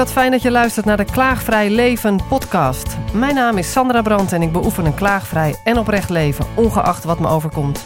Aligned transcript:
wat 0.00 0.12
fijn 0.12 0.30
dat 0.30 0.42
je 0.42 0.50
luistert 0.50 0.86
naar 0.86 0.96
de 0.96 1.04
Klaagvrij 1.04 1.70
Leven 1.70 2.20
podcast. 2.28 2.96
Mijn 3.12 3.34
naam 3.34 3.56
is 3.56 3.72
Sandra 3.72 4.02
Brandt 4.02 4.32
en 4.32 4.42
ik 4.42 4.52
beoefen 4.52 4.84
een 4.84 4.94
klaagvrij 4.94 5.54
en 5.64 5.78
oprecht 5.78 6.10
leven, 6.10 6.46
ongeacht 6.56 7.04
wat 7.04 7.20
me 7.20 7.28
overkomt. 7.28 7.84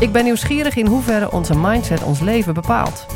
Ik 0.00 0.12
ben 0.12 0.24
nieuwsgierig 0.24 0.76
in 0.76 0.86
hoeverre 0.86 1.32
onze 1.32 1.58
mindset 1.58 2.02
ons 2.02 2.20
leven 2.20 2.54
bepaalt. 2.54 3.06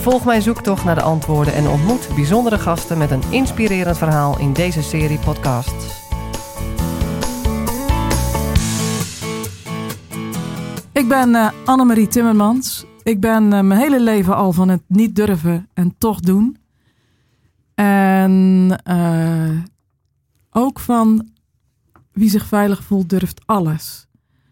Volg 0.00 0.24
mijn 0.24 0.42
zoektocht 0.42 0.84
naar 0.84 0.94
de 0.94 1.02
antwoorden 1.02 1.54
en 1.54 1.68
ontmoet 1.68 2.08
bijzondere 2.14 2.58
gasten 2.58 2.98
met 2.98 3.10
een 3.10 3.22
inspirerend 3.30 3.98
verhaal 3.98 4.38
in 4.38 4.52
deze 4.52 4.82
serie 4.82 5.18
podcasts. 5.18 6.00
Ik 10.92 11.08
ben 11.08 11.28
uh, 11.28 11.50
Annemarie 11.64 12.08
Timmermans. 12.08 12.84
Ik 13.02 13.20
ben 13.20 13.42
uh, 13.42 13.60
mijn 13.60 13.80
hele 13.80 14.00
leven 14.00 14.36
al 14.36 14.52
van 14.52 14.68
het 14.68 14.82
niet 14.86 15.16
durven 15.16 15.68
en 15.74 15.94
toch 15.98 16.20
doen. 16.20 16.60
En 17.74 18.80
uh, 18.88 19.58
ook 20.50 20.80
van 20.80 21.28
wie 22.12 22.30
zich 22.30 22.46
veilig 22.46 22.84
voelt, 22.84 23.08
durft 23.08 23.46
alles. 23.46 24.06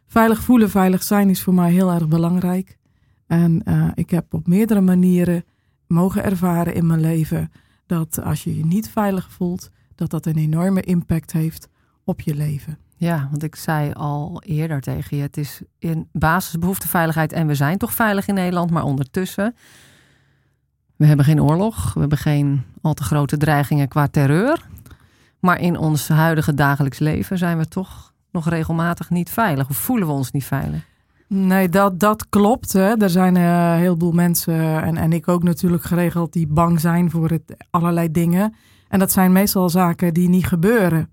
Veilig 0.06 0.42
voelen, 0.42 0.70
veilig 0.70 1.02
zijn 1.02 1.30
is 1.30 1.42
voor 1.42 1.54
mij 1.54 1.72
heel 1.72 1.90
erg 1.92 2.08
belangrijk. 2.08 2.78
En 3.26 3.62
uh, 3.64 3.88
ik 3.94 4.10
heb 4.10 4.34
op 4.34 4.46
meerdere 4.46 4.80
manieren 4.80 5.44
mogen 5.86 6.24
ervaren 6.24 6.74
in 6.74 6.86
mijn 6.86 7.00
leven 7.00 7.50
dat 7.86 8.22
als 8.22 8.44
je 8.44 8.56
je 8.56 8.64
niet 8.64 8.90
veilig 8.90 9.30
voelt, 9.30 9.70
dat 9.94 10.10
dat 10.10 10.26
een 10.26 10.36
enorme 10.36 10.80
impact 10.80 11.32
heeft 11.32 11.68
op 12.04 12.20
je 12.20 12.34
leven. 12.34 12.78
Ja, 12.96 13.28
want 13.30 13.42
ik 13.42 13.56
zei 13.56 13.92
al 13.92 14.42
eerder 14.42 14.80
tegen 14.80 15.16
je, 15.16 15.22
het 15.22 15.36
is 15.36 15.62
in 15.78 16.08
basisbehoefte 16.12 16.88
veiligheid 16.88 17.32
en 17.32 17.46
we 17.46 17.54
zijn 17.54 17.78
toch 17.78 17.94
veilig 17.94 18.26
in 18.26 18.34
Nederland, 18.34 18.70
maar 18.70 18.84
ondertussen, 18.84 19.54
we 21.00 21.06
hebben 21.06 21.24
geen 21.24 21.42
oorlog, 21.42 21.94
we 21.94 22.00
hebben 22.00 22.18
geen 22.18 22.62
al 22.82 22.94
te 22.94 23.02
grote 23.02 23.36
dreigingen 23.36 23.88
qua 23.88 24.08
terreur, 24.08 24.66
maar 25.38 25.60
in 25.60 25.78
ons 25.78 26.08
huidige 26.08 26.54
dagelijks 26.54 26.98
leven 26.98 27.38
zijn 27.38 27.58
we 27.58 27.68
toch 27.68 28.12
nog 28.30 28.48
regelmatig 28.48 29.10
niet 29.10 29.30
veilig 29.30 29.68
of 29.68 29.76
voelen 29.76 30.06
we 30.06 30.12
ons 30.12 30.30
niet 30.30 30.44
veilig. 30.44 30.86
Nee, 31.26 31.68
dat, 31.68 32.00
dat 32.00 32.28
klopt. 32.28 32.72
Hè. 32.72 32.96
Er 32.96 33.10
zijn 33.10 33.36
uh, 33.36 33.74
heel 33.74 33.96
veel 33.98 34.12
mensen, 34.12 34.82
en, 34.82 34.96
en 34.96 35.12
ik 35.12 35.28
ook 35.28 35.42
natuurlijk 35.42 35.82
geregeld, 35.82 36.32
die 36.32 36.46
bang 36.46 36.80
zijn 36.80 37.10
voor 37.10 37.30
het, 37.30 37.42
allerlei 37.70 38.10
dingen. 38.10 38.54
En 38.88 38.98
dat 38.98 39.12
zijn 39.12 39.32
meestal 39.32 39.70
zaken 39.70 40.14
die 40.14 40.28
niet 40.28 40.46
gebeuren. 40.46 41.08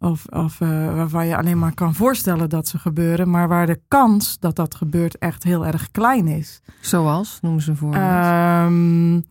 Of, 0.00 0.26
of 0.26 0.60
uh, 0.60 0.68
waarvan 0.94 1.26
je 1.26 1.36
alleen 1.36 1.58
maar 1.58 1.74
kan 1.74 1.94
voorstellen 1.94 2.48
dat 2.48 2.68
ze 2.68 2.78
gebeuren, 2.78 3.30
maar 3.30 3.48
waar 3.48 3.66
de 3.66 3.80
kans 3.88 4.38
dat 4.38 4.56
dat 4.56 4.74
gebeurt 4.74 5.18
echt 5.18 5.42
heel 5.42 5.66
erg 5.66 5.90
klein 5.90 6.26
is. 6.26 6.60
Zoals? 6.80 7.38
Noem 7.42 7.60
ze 7.60 7.76
voor. 7.76 7.94
Um, 7.94 9.24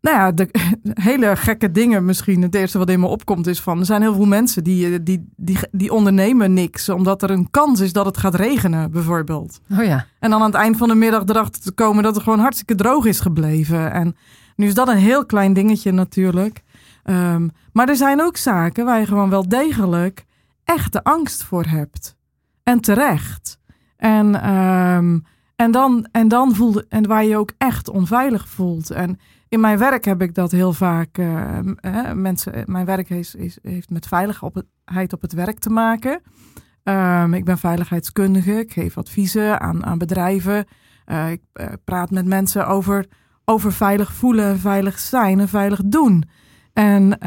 nou 0.00 0.16
ja, 0.16 0.32
de, 0.32 0.48
hele 1.10 1.36
gekke 1.36 1.70
dingen 1.70 2.04
misschien. 2.04 2.42
Het 2.42 2.54
eerste 2.54 2.78
wat 2.78 2.90
in 2.90 3.00
me 3.00 3.06
opkomt 3.06 3.46
is 3.46 3.60
van... 3.60 3.78
er 3.78 3.86
zijn 3.86 4.00
heel 4.00 4.14
veel 4.14 4.26
mensen 4.26 4.64
die, 4.64 5.02
die, 5.02 5.28
die, 5.36 5.58
die 5.70 5.92
ondernemen 5.92 6.52
niks... 6.52 6.88
omdat 6.88 7.22
er 7.22 7.30
een 7.30 7.50
kans 7.50 7.80
is 7.80 7.92
dat 7.92 8.06
het 8.06 8.16
gaat 8.16 8.34
regenen, 8.34 8.90
bijvoorbeeld. 8.90 9.60
Oh 9.72 9.84
ja. 9.84 10.06
En 10.18 10.30
dan 10.30 10.40
aan 10.40 10.50
het 10.50 10.60
eind 10.60 10.76
van 10.76 10.88
de 10.88 10.94
middag 10.94 11.22
erachter 11.26 11.62
te 11.62 11.72
komen... 11.72 12.02
dat 12.02 12.14
het 12.14 12.24
gewoon 12.24 12.38
hartstikke 12.38 12.74
droog 12.74 13.04
is 13.04 13.20
gebleven. 13.20 13.92
En 13.92 14.16
nu 14.56 14.66
is 14.66 14.74
dat 14.74 14.88
een 14.88 14.96
heel 14.96 15.26
klein 15.26 15.52
dingetje 15.52 15.92
natuurlijk. 15.92 16.62
Um, 17.10 17.50
maar 17.72 17.88
er 17.88 17.96
zijn 17.96 18.20
ook 18.20 18.36
zaken 18.36 18.84
waar 18.84 19.00
je 19.00 19.06
gewoon 19.06 19.30
wel 19.30 19.48
degelijk... 19.48 20.24
echte 20.64 21.04
angst 21.04 21.44
voor 21.44 21.64
hebt. 21.64 22.16
En 22.62 22.80
terecht. 22.80 23.58
En, 23.96 24.50
um, 24.50 25.24
en, 25.56 25.70
dan, 25.70 26.08
en 26.12 26.28
dan 26.28 26.54
voelde... 26.54 26.86
en 26.88 27.06
waar 27.06 27.24
je 27.24 27.36
ook 27.36 27.52
echt 27.58 27.88
onveilig 27.88 28.48
voelt... 28.48 28.90
En, 28.90 29.18
in 29.48 29.60
mijn 29.60 29.78
werk 29.78 30.04
heb 30.04 30.22
ik 30.22 30.34
dat 30.34 30.50
heel 30.50 30.72
vaak. 30.72 31.18
Uh, 31.18 31.58
mensen, 32.14 32.62
mijn 32.66 32.84
werk 32.84 33.10
is, 33.10 33.34
is, 33.34 33.58
heeft 33.62 33.90
met 33.90 34.06
veiligheid 34.06 35.12
op 35.12 35.20
het 35.20 35.32
werk 35.32 35.58
te 35.58 35.70
maken. 35.70 36.20
Ik 37.30 37.44
ben 37.44 37.58
veiligheidskundige. 37.58 38.58
Ik 38.58 38.72
geef 38.72 38.98
adviezen 38.98 39.60
aan, 39.60 39.86
aan 39.86 39.98
bedrijven. 39.98 40.64
Uh, 41.06 41.30
ik 41.30 41.40
praat 41.84 42.10
met 42.10 42.26
mensen 42.26 42.66
over, 42.66 43.06
over 43.44 43.72
veilig 43.72 44.12
voelen, 44.12 44.58
veilig 44.58 44.98
zijn 44.98 45.40
en 45.40 45.48
veilig 45.48 45.80
doen. 45.84 46.24
En, 46.78 47.18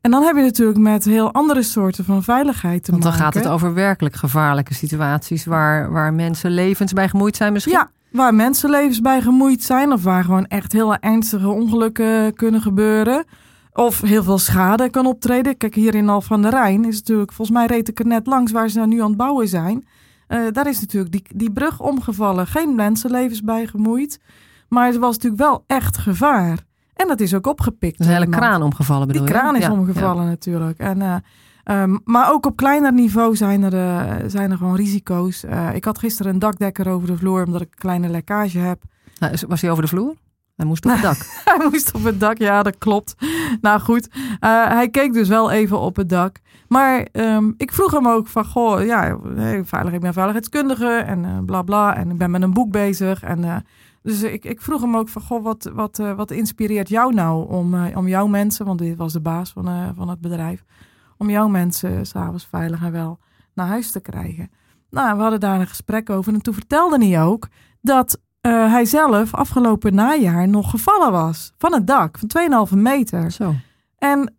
en 0.00 0.10
dan 0.10 0.22
heb 0.22 0.36
je 0.36 0.42
natuurlijk 0.42 0.78
met 0.78 1.04
heel 1.04 1.32
andere 1.32 1.62
soorten 1.62 2.04
van 2.04 2.22
veiligheid 2.22 2.84
te 2.84 2.90
Want 2.90 3.02
dan 3.02 3.12
maken. 3.12 3.26
gaat 3.26 3.34
het 3.34 3.52
over 3.52 3.74
werkelijk 3.74 4.14
gevaarlijke 4.14 4.74
situaties 4.74 5.44
waar, 5.44 5.90
waar 5.92 6.14
mensen 6.14 6.50
levens 6.50 6.92
bij 6.92 7.08
gemoeid 7.08 7.36
zijn 7.36 7.52
misschien. 7.52 7.74
Ja, 7.74 7.90
waar 8.10 8.34
mensenlevens 8.34 9.00
bij 9.00 9.20
gemoeid 9.20 9.62
zijn 9.62 9.92
of 9.92 10.02
waar 10.02 10.24
gewoon 10.24 10.46
echt 10.46 10.72
heel 10.72 10.96
ernstige 10.96 11.48
ongelukken 11.48 12.34
kunnen 12.34 12.60
gebeuren. 12.60 13.24
Of 13.72 14.00
heel 14.00 14.22
veel 14.22 14.38
schade 14.38 14.90
kan 14.90 15.06
optreden. 15.06 15.56
Kijk, 15.56 15.74
hier 15.74 15.94
in 15.94 16.08
Al 16.08 16.20
van 16.20 16.42
der 16.42 16.50
Rijn 16.50 16.84
is 16.84 16.98
natuurlijk, 16.98 17.32
volgens 17.32 17.56
mij 17.58 17.66
reed 17.66 17.88
ik 17.88 17.98
er 17.98 18.06
net 18.06 18.26
langs 18.26 18.52
waar 18.52 18.68
ze 18.68 18.80
nu 18.80 19.00
aan 19.00 19.08
het 19.08 19.16
bouwen 19.16 19.48
zijn. 19.48 19.86
Uh, 20.28 20.40
daar 20.52 20.68
is 20.68 20.80
natuurlijk 20.80 21.12
die, 21.12 21.22
die 21.34 21.52
brug 21.52 21.80
omgevallen. 21.80 22.46
Geen 22.46 22.74
mensenlevens 22.74 23.42
bij 23.42 23.66
gemoeid. 23.66 24.20
Maar 24.68 24.86
het 24.86 24.96
was 24.96 25.14
natuurlijk 25.14 25.42
wel 25.42 25.64
echt 25.66 25.98
gevaar. 25.98 26.66
En 26.98 27.08
dat 27.08 27.20
is 27.20 27.34
ook 27.34 27.46
opgepikt. 27.46 28.00
Een 28.00 28.06
hele 28.06 28.28
kraan 28.28 28.62
omgevallen 28.62 29.06
bedoel 29.06 29.24
Die 29.24 29.34
kraan 29.34 29.56
is 29.56 29.62
ja, 29.62 29.72
omgevallen 29.72 30.22
ja. 30.22 30.28
natuurlijk. 30.28 30.78
En, 30.78 30.98
uh, 30.98 31.82
um, 31.82 32.00
maar 32.04 32.32
ook 32.32 32.46
op 32.46 32.56
kleiner 32.56 32.92
niveau 32.92 33.36
zijn 33.36 33.62
er, 33.62 33.74
uh, 33.74 34.28
zijn 34.28 34.50
er 34.50 34.56
gewoon 34.56 34.76
risico's. 34.76 35.44
Uh, 35.44 35.74
ik 35.74 35.84
had 35.84 35.98
gisteren 35.98 36.32
een 36.32 36.38
dakdekker 36.38 36.88
over 36.88 37.06
de 37.08 37.16
vloer 37.16 37.44
omdat 37.44 37.60
ik 37.60 37.68
een 37.70 37.78
kleine 37.78 38.08
lekkage 38.08 38.58
heb. 38.58 38.82
Nou, 39.18 39.36
was 39.48 39.60
hij 39.60 39.70
over 39.70 39.82
de 39.82 39.88
vloer? 39.88 40.14
Hij 40.56 40.66
moest 40.66 40.84
op 40.84 40.90
het 40.90 41.02
dak. 41.02 41.16
hij 41.58 41.68
moest 41.70 41.94
op 41.94 42.04
het 42.04 42.20
dak, 42.20 42.38
ja, 42.38 42.62
dat 42.62 42.78
klopt. 42.78 43.14
Nou 43.60 43.80
goed, 43.80 44.08
hij 44.40 44.88
keek 44.90 45.12
dus 45.12 45.28
wel 45.28 45.50
even 45.50 45.80
op 45.80 45.96
het 45.96 46.08
dak. 46.08 46.36
Maar 46.68 47.06
um, 47.12 47.54
ik 47.56 47.72
vroeg 47.72 47.90
hem 47.90 48.08
ook 48.08 48.26
van, 48.26 48.44
goh, 48.44 48.84
ja, 48.84 49.18
veilig, 49.64 49.92
ik 49.92 50.00
ben 50.00 50.12
veiligheidskundige 50.12 50.88
en 50.88 51.42
bla 51.46 51.62
bla. 51.62 51.96
En 51.96 52.10
ik 52.10 52.18
ben 52.18 52.30
met 52.30 52.42
een 52.42 52.52
boek 52.52 52.70
bezig. 52.70 53.22
En, 53.22 53.64
dus 54.08 54.22
ik, 54.22 54.44
ik 54.44 54.60
vroeg 54.60 54.80
hem 54.80 54.96
ook 54.96 55.08
van, 55.08 55.22
goh, 55.22 55.42
wat, 55.42 55.70
wat, 55.74 55.98
uh, 55.98 56.12
wat 56.12 56.30
inspireert 56.30 56.88
jou 56.88 57.14
nou 57.14 57.48
om, 57.48 57.74
uh, 57.74 57.96
om 57.96 58.08
jouw 58.08 58.26
mensen, 58.26 58.66
want 58.66 58.78
dit 58.78 58.96
was 58.96 59.12
de 59.12 59.20
baas 59.20 59.50
van, 59.50 59.68
uh, 59.68 59.88
van 59.96 60.08
het 60.08 60.20
bedrijf, 60.20 60.64
om 61.16 61.30
jouw 61.30 61.48
mensen 61.48 62.06
s'avonds 62.06 62.46
veilig 62.50 62.82
en 62.82 62.92
wel 62.92 63.18
naar 63.54 63.66
huis 63.66 63.90
te 63.90 64.00
krijgen. 64.00 64.50
Nou, 64.90 65.16
we 65.16 65.22
hadden 65.22 65.40
daar 65.40 65.60
een 65.60 65.66
gesprek 65.66 66.10
over 66.10 66.34
en 66.34 66.42
toen 66.42 66.54
vertelde 66.54 67.06
hij 67.06 67.22
ook 67.22 67.48
dat 67.80 68.20
uh, 68.42 68.72
hij 68.72 68.84
zelf 68.84 69.34
afgelopen 69.34 69.94
najaar 69.94 70.48
nog 70.48 70.70
gevallen 70.70 71.12
was 71.12 71.52
van 71.58 71.72
het 71.72 71.86
dak 71.86 72.18
van 72.18 72.68
2,5 72.70 72.76
meter. 72.76 73.30
Zo. 73.30 73.54
En 73.98 74.34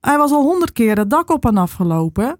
hij 0.00 0.16
was 0.16 0.30
al 0.30 0.42
honderd 0.42 0.72
keer 0.72 0.98
het 0.98 1.10
dak 1.10 1.30
op 1.30 1.46
en 1.46 1.56
af 1.56 1.72
gelopen. 1.72 2.38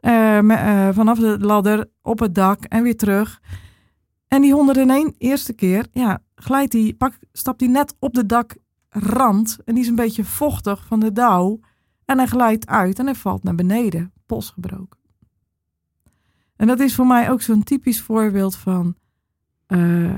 Uh, 0.00 0.40
me, 0.40 0.54
uh, 0.54 0.88
vanaf 0.92 1.18
de 1.18 1.38
ladder 1.40 1.90
op 2.02 2.18
het 2.18 2.34
dak 2.34 2.64
en 2.64 2.82
weer 2.82 2.96
terug. 2.96 3.40
En 4.34 4.40
die 4.40 4.52
101 4.52 5.14
eerste 5.18 5.52
keer, 5.52 5.86
ja, 5.92 6.22
glijdt 6.34 6.72
hij, 6.72 6.94
pak, 6.98 7.18
stapt 7.32 7.60
hij 7.60 7.68
net 7.68 7.94
op 7.98 8.14
de 8.14 8.26
dakrand. 8.26 9.58
En 9.64 9.74
die 9.74 9.82
is 9.82 9.88
een 9.88 9.94
beetje 9.94 10.24
vochtig 10.24 10.86
van 10.86 11.00
de 11.00 11.12
dauw. 11.12 11.60
En 12.04 12.18
hij 12.18 12.26
glijdt 12.26 12.66
uit 12.66 12.98
en 12.98 13.04
hij 13.04 13.14
valt 13.14 13.42
naar 13.42 13.54
beneden, 13.54 14.12
pols 14.26 14.50
gebroken. 14.50 14.98
En 16.56 16.66
dat 16.66 16.80
is 16.80 16.94
voor 16.94 17.06
mij 17.06 17.30
ook 17.30 17.42
zo'n 17.42 17.62
typisch 17.62 18.00
voorbeeld 18.00 18.56
van 18.56 18.94
uh, 19.68 20.14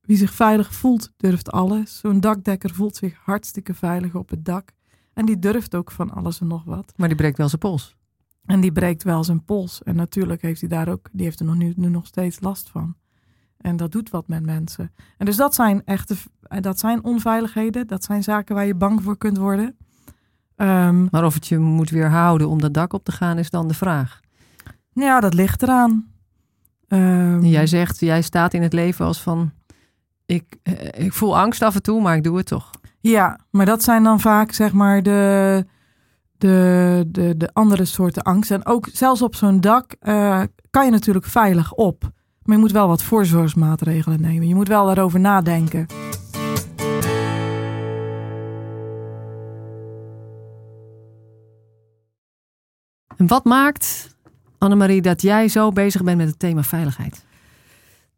wie 0.00 0.16
zich 0.16 0.32
veilig 0.32 0.74
voelt, 0.74 1.12
durft 1.16 1.50
alles. 1.50 1.98
Zo'n 1.98 2.20
dakdekker 2.20 2.74
voelt 2.74 2.96
zich 2.96 3.18
hartstikke 3.24 3.74
veilig 3.74 4.14
op 4.14 4.30
het 4.30 4.44
dak. 4.44 4.70
En 5.12 5.26
die 5.26 5.38
durft 5.38 5.74
ook 5.74 5.90
van 5.90 6.10
alles 6.10 6.40
en 6.40 6.46
nog 6.46 6.64
wat. 6.64 6.92
Maar 6.96 7.08
die 7.08 7.16
breekt 7.16 7.38
wel 7.38 7.48
zijn 7.48 7.60
pols. 7.60 7.97
En 8.48 8.60
die 8.60 8.72
breekt 8.72 9.02
wel 9.02 9.24
zijn 9.24 9.44
pols. 9.44 9.82
En 9.82 9.96
natuurlijk 9.96 10.42
heeft 10.42 10.60
hij 10.60 10.68
daar 10.68 10.88
ook, 10.88 11.08
die 11.12 11.24
heeft 11.24 11.40
er 11.40 11.46
nog 11.46 11.54
nu, 11.54 11.72
nu 11.76 11.88
nog 11.88 12.06
steeds 12.06 12.40
last 12.40 12.68
van. 12.68 12.94
En 13.56 13.76
dat 13.76 13.92
doet 13.92 14.10
wat 14.10 14.28
met 14.28 14.44
mensen. 14.44 14.92
En 15.16 15.26
dus 15.26 15.36
dat 15.36 15.54
zijn 15.54 15.82
echte, 15.84 16.16
dat 16.60 16.78
zijn 16.78 17.04
onveiligheden. 17.04 17.86
Dat 17.86 18.04
zijn 18.04 18.22
zaken 18.22 18.54
waar 18.54 18.66
je 18.66 18.74
bang 18.74 19.02
voor 19.02 19.18
kunt 19.18 19.36
worden. 19.36 19.76
Um, 20.56 21.08
maar 21.10 21.24
of 21.24 21.34
het 21.34 21.46
je 21.46 21.58
moet 21.58 21.90
weerhouden 21.90 22.48
om 22.48 22.60
dat 22.60 22.74
dak 22.74 22.92
op 22.92 23.04
te 23.04 23.12
gaan, 23.12 23.38
is 23.38 23.50
dan 23.50 23.68
de 23.68 23.74
vraag. 23.74 24.20
Ja, 24.92 25.20
dat 25.20 25.34
ligt 25.34 25.62
eraan. 25.62 26.12
Um, 26.88 27.44
jij 27.44 27.66
zegt, 27.66 28.00
jij 28.00 28.22
staat 28.22 28.54
in 28.54 28.62
het 28.62 28.72
leven 28.72 29.04
als 29.04 29.22
van, 29.22 29.52
ik, 30.26 30.56
ik 30.90 31.12
voel 31.12 31.38
angst 31.38 31.62
af 31.62 31.74
en 31.74 31.82
toe, 31.82 32.02
maar 32.02 32.16
ik 32.16 32.24
doe 32.24 32.36
het 32.36 32.46
toch. 32.46 32.70
Ja, 33.00 33.38
maar 33.50 33.66
dat 33.66 33.82
zijn 33.82 34.02
dan 34.02 34.20
vaak 34.20 34.52
zeg 34.52 34.72
maar 34.72 35.02
de, 35.02 35.66
de, 36.38 37.04
de, 37.08 37.36
de 37.36 37.50
andere 37.52 37.84
soorten 37.84 38.22
angst. 38.22 38.50
En 38.50 38.66
ook 38.66 38.88
zelfs 38.92 39.22
op 39.22 39.34
zo'n 39.34 39.60
dak 39.60 39.96
uh, 40.02 40.42
kan 40.70 40.84
je 40.84 40.90
natuurlijk 40.90 41.26
veilig 41.26 41.72
op. 41.72 42.10
Maar 42.42 42.56
je 42.56 42.62
moet 42.62 42.72
wel 42.72 42.88
wat 42.88 43.02
voorzorgsmaatregelen 43.02 44.20
nemen. 44.20 44.48
Je 44.48 44.54
moet 44.54 44.68
wel 44.68 44.86
daarover 44.86 45.20
nadenken. 45.20 45.86
En 53.16 53.26
wat 53.26 53.44
maakt, 53.44 54.16
Annemarie, 54.58 55.02
dat 55.02 55.22
jij 55.22 55.48
zo 55.48 55.70
bezig 55.70 56.02
bent 56.02 56.16
met 56.16 56.28
het 56.28 56.38
thema 56.38 56.62
veiligheid? 56.62 57.24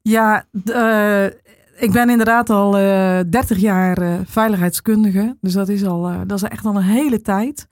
Ja, 0.03 0.45
uh, 0.65 1.25
ik 1.77 1.93
ben 1.93 2.11
inderdaad 2.11 2.51
al 2.51 2.79
uh, 2.79 3.19
eh, 3.19 3.27
30 3.31 3.59
jaar 3.59 4.03
uh, 4.03 4.15
veiligheidskundige. 4.25 5.37
Dus 5.41 5.53
dat 5.53 5.69
is, 5.69 5.85
al, 5.85 6.27
dat 6.27 6.43
is 6.43 6.49
echt 6.49 6.65
al 6.65 6.77
een 6.77 6.83
hele 6.83 7.21
tijd. 7.21 7.69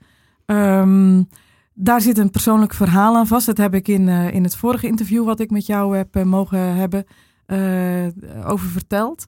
Um, 0.50 1.28
daar 1.74 2.00
zit 2.00 2.18
een 2.18 2.30
persoonlijk 2.30 2.74
verhaal 2.74 3.16
aan 3.16 3.26
vast. 3.26 3.46
Dat 3.46 3.56
heb 3.56 3.74
ik 3.74 3.88
in, 3.88 4.08
in 4.08 4.42
het 4.42 4.56
vorige 4.56 4.86
interview 4.86 5.24
wat 5.24 5.40
ik 5.40 5.50
met 5.50 5.66
jou 5.66 5.96
heb 5.96 6.24
mogen 6.24 6.58
hebben 6.58 7.04
over 8.44 8.68
verteld. 8.68 9.26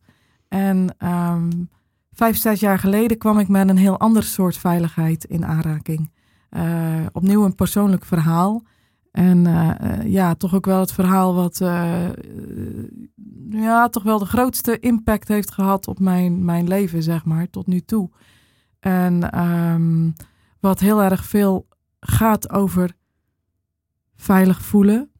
En 0.49 0.97
um, 0.99 1.69
vijf, 2.13 2.37
zes 2.37 2.61
jaar 2.61 2.79
geleden 2.79 3.19
kwam 3.19 3.39
ik 3.39 3.49
met 3.49 3.69
een 3.69 3.77
heel 3.77 3.99
ander 3.99 4.23
soort 4.23 4.57
veiligheid 4.57 5.25
in 5.25 5.45
aanraking. 5.45 6.11
opnieuw 7.13 7.45
een 7.45 7.55
persoonlijk 7.55 8.05
verhaal. 8.05 8.63
En 9.13 9.43
ja, 10.05 10.35
toch 10.35 10.55
ook 10.55 10.67
wel 10.67 10.81
het 10.81 10.93
verhaal 10.93 11.35
wat 11.35 11.59
ja, 13.51 13.89
toch 13.89 14.03
wel 14.03 14.19
de 14.19 14.25
grootste 14.25 14.79
impact 14.79 15.29
heeft 15.29 15.51
gehad 15.51 15.89
op 15.89 15.99
mijn, 15.99 16.45
mijn 16.45 16.69
leven, 16.69 17.03
zeg 17.03 17.25
maar, 17.25 17.51
tot 17.51 17.67
nu 17.67 17.81
toe. 17.81 18.11
En 18.81 19.41
um, 19.45 20.15
wat 20.61 20.81
heel 20.81 21.03
erg 21.03 21.25
veel 21.25 21.67
gaat 22.01 22.51
over 22.51 22.93
veilig 24.17 24.63
voelen 24.63 25.11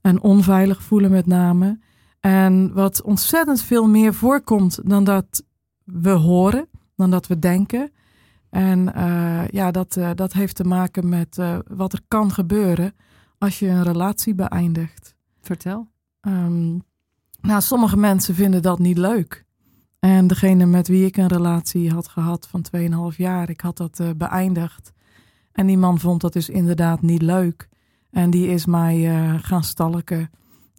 en 0.00 0.22
onveilig 0.22 0.82
voelen 0.82 1.10
met 1.10 1.26
name. 1.26 1.78
En 2.20 2.72
wat 2.72 3.02
ontzettend 3.02 3.62
veel 3.62 3.88
meer 3.88 4.14
voorkomt 4.14 4.88
dan 4.88 5.04
dat 5.04 5.44
we 5.84 6.10
horen, 6.10 6.68
dan 6.96 7.10
dat 7.10 7.26
we 7.26 7.38
denken. 7.38 7.90
En 8.50 8.92
uh, 8.96 9.48
ja, 9.48 9.70
dat, 9.70 9.96
uh, 9.96 10.10
dat 10.14 10.32
heeft 10.32 10.56
te 10.56 10.64
maken 10.64 11.08
met 11.08 11.38
uh, 11.38 11.58
wat 11.68 11.92
er 11.92 12.00
kan 12.08 12.32
gebeuren 12.32 12.94
als 13.38 13.58
je 13.58 13.68
een 13.68 13.82
relatie 13.82 14.34
beëindigt. 14.34 15.14
Vertel. 15.40 15.88
Um, 16.20 16.82
nou, 17.40 17.60
sommige 17.60 17.96
mensen 17.96 18.34
vinden 18.34 18.62
dat 18.62 18.78
niet 18.78 18.98
leuk. 18.98 19.45
En 19.98 20.26
degene 20.26 20.66
met 20.66 20.88
wie 20.88 21.06
ik 21.06 21.16
een 21.16 21.26
relatie 21.26 21.90
had 21.90 22.08
gehad 22.08 22.48
van 22.50 22.64
2,5 23.12 23.16
jaar, 23.16 23.50
ik 23.50 23.60
had 23.60 23.76
dat 23.76 23.98
uh, 24.00 24.10
beëindigd. 24.16 24.92
En 25.52 25.66
die 25.66 25.78
man 25.78 25.98
vond 25.98 26.20
dat 26.20 26.32
dus 26.32 26.48
inderdaad 26.48 27.02
niet 27.02 27.22
leuk. 27.22 27.68
En 28.10 28.30
die 28.30 28.48
is 28.48 28.66
mij 28.66 28.96
uh, 28.96 29.34
gaan 29.42 29.64
stalken. 29.64 30.30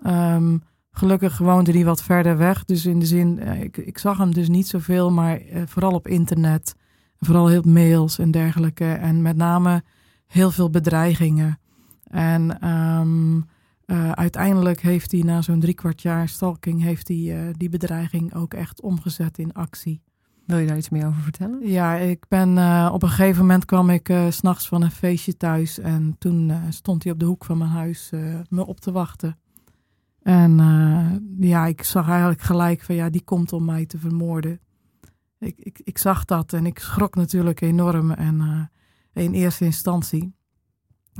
Um, 0.06 0.64
gelukkig 0.92 1.38
woonde 1.38 1.72
die 1.72 1.86
wat 1.86 2.04
verder 2.04 2.38
weg. 2.38 2.66
Dus 2.66 2.86
in 2.86 3.00
de 3.00 3.06
zin, 3.06 3.40
uh, 3.42 3.62
ik, 3.62 3.78
ik, 3.78 3.98
zag 3.98 4.18
hem 4.18 4.34
dus 4.34 4.48
niet 4.48 4.68
zoveel, 4.68 5.12
maar 5.12 5.42
vooral 5.66 5.94
op 5.94 6.08
internet. 6.08 6.76
Vooral 7.20 7.48
heel 7.48 7.64
mails 7.66 8.20
en 8.20 8.32
dergelijke. 8.32 8.92
En 8.92 9.22
met 9.22 9.36
name 9.36 9.84
heel 10.28 10.52
veel 10.52 10.70
bedreigingen. 10.70 11.60
En 12.04 12.70
um, 12.70 13.46
uh, 13.88 14.12
uiteindelijk 14.12 14.82
heeft 14.82 15.12
hij 15.12 15.22
na 15.22 15.42
zo'n 15.42 15.74
kwart 15.74 16.02
jaar 16.02 16.30
stalking, 16.30 16.82
heeft 16.82 17.08
hij 17.08 17.18
uh, 17.18 17.54
die 17.58 17.70
bedreiging 17.70 18.34
ook 18.34 18.54
echt 18.54 18.82
omgezet 18.82 19.38
in 19.38 19.54
actie. 19.54 20.02
Wil 20.46 20.58
je 20.58 20.68
daar 20.68 20.78
iets 20.78 20.90
meer 20.90 21.08
over 21.08 21.22
vertellen? 21.22 21.68
Ja, 21.68 21.96
ik 21.96 22.26
ben 22.28 22.58
uh, 22.58 22.90
op 22.94 23.04
een 23.04 23.10
gegeven 23.10 23.42
moment 23.42 23.66
kwam 23.66 23.90
ik 23.90 24.14
s 24.30 24.36
s'nachts 24.36 24.68
van 24.68 24.82
een 24.82 24.92
feestje 24.92 25.38
thuis 25.38 25.80
en 25.80 26.16
toen 26.18 26.52
stond 26.70 27.04
hij 27.04 27.12
op 27.12 27.20
de 27.20 27.26
hoek 27.26 27.46
van 27.46 27.58
mijn 27.58 27.70
huis 27.70 28.12
me 28.50 28.66
op 28.66 28.80
te 28.80 28.92
wachten. 28.92 29.40
En 30.22 30.58
ja, 31.40 31.66
ik 31.66 31.84
zag 31.84 32.10
eigenlijk 32.10 32.42
gelijk 32.42 32.82
van 32.82 32.96
ja, 32.96 33.10
die 33.10 33.24
komt 33.24 33.54
om 33.54 33.66
mij 33.66 33.86
te 33.86 33.98
vermoorden. 33.98 34.60
Ik, 35.40 35.56
ik, 35.58 35.82
ik 35.84 35.98
zag 35.98 36.26
dat 36.26 36.54
en 36.54 36.66
ik 36.66 36.80
schrok 36.80 37.16
natuurlijk 37.16 37.62
enorm 37.62 38.12
en 38.12 38.70
in 39.14 39.34
eerste 39.34 39.66
instantie. 39.66 40.37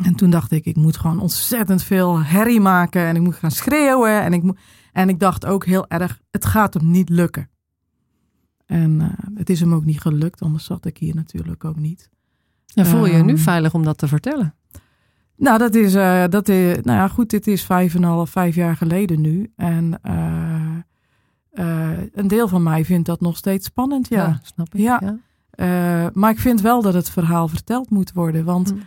En 0.04 0.16
toen 0.16 0.30
dacht 0.30 0.52
ik, 0.52 0.66
ik 0.66 0.76
moet 0.76 0.98
gewoon 0.98 1.20
ontzettend 1.20 1.84
veel 1.84 2.20
herrie 2.20 2.60
maken 2.60 3.02
en 3.02 3.16
ik 3.16 3.22
moet 3.22 3.36
gaan 3.36 3.52
schreeuwen. 3.52 4.22
En 4.22 4.34
ik, 4.34 4.44
moet, 4.44 4.60
en 4.92 5.10
ik 5.10 5.20
dacht 5.20 5.46
ook 5.46 5.66
heel 5.66 5.88
erg, 5.88 6.22
het 6.32 6.46
gaat 6.46 6.74
hem 6.74 6.92
niet 6.92 7.10
lukken. 7.10 7.50
En 8.66 9.00
uh, 9.00 9.08
het 9.36 9.50
is 9.50 9.60
hem 9.60 9.74
ook 9.74 9.86
niet 9.86 10.02
gelukt, 10.02 10.42
anders 10.42 10.66
zat 10.66 10.86
ik 10.86 10.98
hier 10.98 11.16
natuurlijk 11.16 11.66
ook 11.66 11.80
niet. 11.80 12.10
En 12.74 12.86
voel 12.86 13.06
je 13.06 13.16
je 13.16 13.24
nu 13.24 13.34
ehm, 13.34 13.42
veilig 13.42 13.74
om 13.74 13.84
dat 13.84 13.98
te 13.98 14.08
vertellen? 14.08 14.56
Nou, 15.36 15.58
dat 15.58 15.76
is, 15.76 15.96
uh, 15.96 16.24
dat 16.30 16.50
is 16.50 16.76
nou 16.82 16.98
ja, 16.98 17.08
goed, 17.08 17.30
dit 17.30 17.48
is 17.48 17.64
vijf 17.64 17.96
en 17.96 18.04
half, 18.04 18.30
vijf 18.30 18.56
jaar 18.56 18.76
geleden 18.76 19.22
nu. 19.22 19.52
En 19.56 20.00
uh, 20.04 21.98
een 22.14 22.28
deel 22.28 22.48
van 22.48 22.64
mij 22.64 22.86
vindt 22.86 23.06
dat 23.06 23.22
nog 23.22 23.38
steeds 23.38 23.66
spannend, 23.66 24.10
ja. 24.10 24.28
ja 24.28 24.40
snap 24.42 24.74
ik. 24.74 24.80
Ja. 24.80 25.20
ja. 25.58 26.12
maar 26.14 26.32
ik 26.32 26.40
vind 26.40 26.62
wel 26.62 26.82
dat 26.82 26.94
het 26.94 27.10
verhaal 27.10 27.48
verteld 27.48 27.90
moet 27.90 28.14
worden, 28.14 28.46
want... 28.46 28.70
Hm 28.70 28.78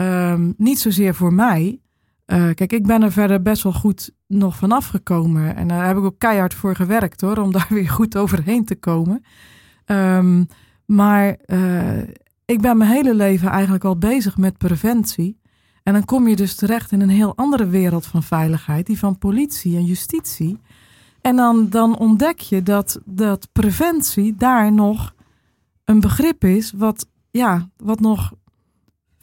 Um, 0.00 0.54
niet 0.56 0.78
zozeer 0.78 1.14
voor 1.14 1.32
mij. 1.32 1.80
Uh, 2.26 2.50
kijk, 2.54 2.72
ik 2.72 2.86
ben 2.86 3.02
er 3.02 3.12
verder 3.12 3.42
best 3.42 3.62
wel 3.62 3.72
goed 3.72 4.14
nog 4.26 4.56
vanaf 4.56 4.86
gekomen. 4.86 5.56
En 5.56 5.68
daar 5.68 5.86
heb 5.86 5.96
ik 5.96 6.02
ook 6.02 6.18
keihard 6.18 6.54
voor 6.54 6.76
gewerkt 6.76 7.20
hoor, 7.20 7.38
om 7.38 7.52
daar 7.56 7.66
weer 7.70 7.90
goed 7.90 8.16
overheen 8.16 8.64
te 8.64 8.76
komen. 8.76 9.24
Um, 9.86 10.46
maar 10.86 11.36
uh, 11.46 11.98
ik 12.44 12.60
ben 12.60 12.76
mijn 12.76 12.90
hele 12.90 13.14
leven 13.14 13.48
eigenlijk 13.48 13.84
al 13.84 13.98
bezig 13.98 14.36
met 14.36 14.58
preventie. 14.58 15.38
En 15.82 15.92
dan 15.92 16.04
kom 16.04 16.28
je 16.28 16.36
dus 16.36 16.54
terecht 16.54 16.92
in 16.92 17.00
een 17.00 17.08
heel 17.08 17.36
andere 17.36 17.66
wereld 17.66 18.06
van 18.06 18.22
veiligheid, 18.22 18.86
die 18.86 18.98
van 18.98 19.18
politie 19.18 19.76
en 19.76 19.84
justitie. 19.84 20.58
En 21.20 21.36
dan, 21.36 21.68
dan 21.68 21.98
ontdek 21.98 22.38
je 22.38 22.62
dat, 22.62 23.00
dat 23.04 23.48
preventie 23.52 24.34
daar 24.34 24.72
nog 24.72 25.14
een 25.84 26.00
begrip 26.00 26.44
is 26.44 26.72
wat, 26.76 27.08
ja, 27.30 27.68
wat 27.76 28.00
nog 28.00 28.32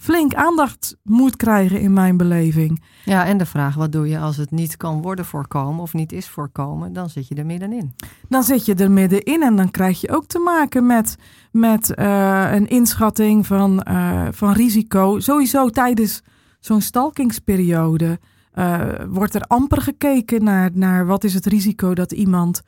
flink 0.03 0.33
aandacht 0.33 0.97
moet 1.03 1.35
krijgen 1.35 1.79
in 1.79 1.93
mijn 1.93 2.17
beleving. 2.17 2.83
Ja, 3.05 3.25
en 3.25 3.37
de 3.37 3.45
vraag, 3.45 3.75
wat 3.75 3.91
doe 3.91 4.07
je 4.07 4.19
als 4.19 4.37
het 4.37 4.51
niet 4.51 4.77
kan 4.77 5.01
worden 5.01 5.25
voorkomen 5.25 5.81
of 5.81 5.93
niet 5.93 6.11
is 6.11 6.27
voorkomen? 6.27 6.93
Dan 6.93 7.09
zit 7.09 7.27
je 7.27 7.35
er 7.35 7.45
middenin. 7.45 7.93
Dan 8.29 8.43
zit 8.43 8.65
je 8.65 8.75
er 8.75 8.91
middenin 8.91 9.43
en 9.43 9.55
dan 9.55 9.71
krijg 9.71 10.01
je 10.01 10.11
ook 10.11 10.25
te 10.25 10.39
maken 10.39 10.85
met, 10.85 11.15
met 11.51 11.93
uh, 11.99 12.53
een 12.53 12.67
inschatting 12.67 13.47
van, 13.47 13.85
uh, 13.89 14.27
van 14.31 14.51
risico. 14.51 15.19
Sowieso 15.19 15.69
tijdens 15.69 16.21
zo'n 16.59 16.81
stalkingsperiode 16.81 18.19
uh, 18.55 18.81
wordt 19.09 19.35
er 19.35 19.41
amper 19.41 19.81
gekeken 19.81 20.43
naar, 20.43 20.69
naar 20.73 21.05
wat 21.05 21.23
is 21.23 21.33
het 21.33 21.45
risico 21.45 21.93
dat 21.93 22.11
iemand 22.11 22.61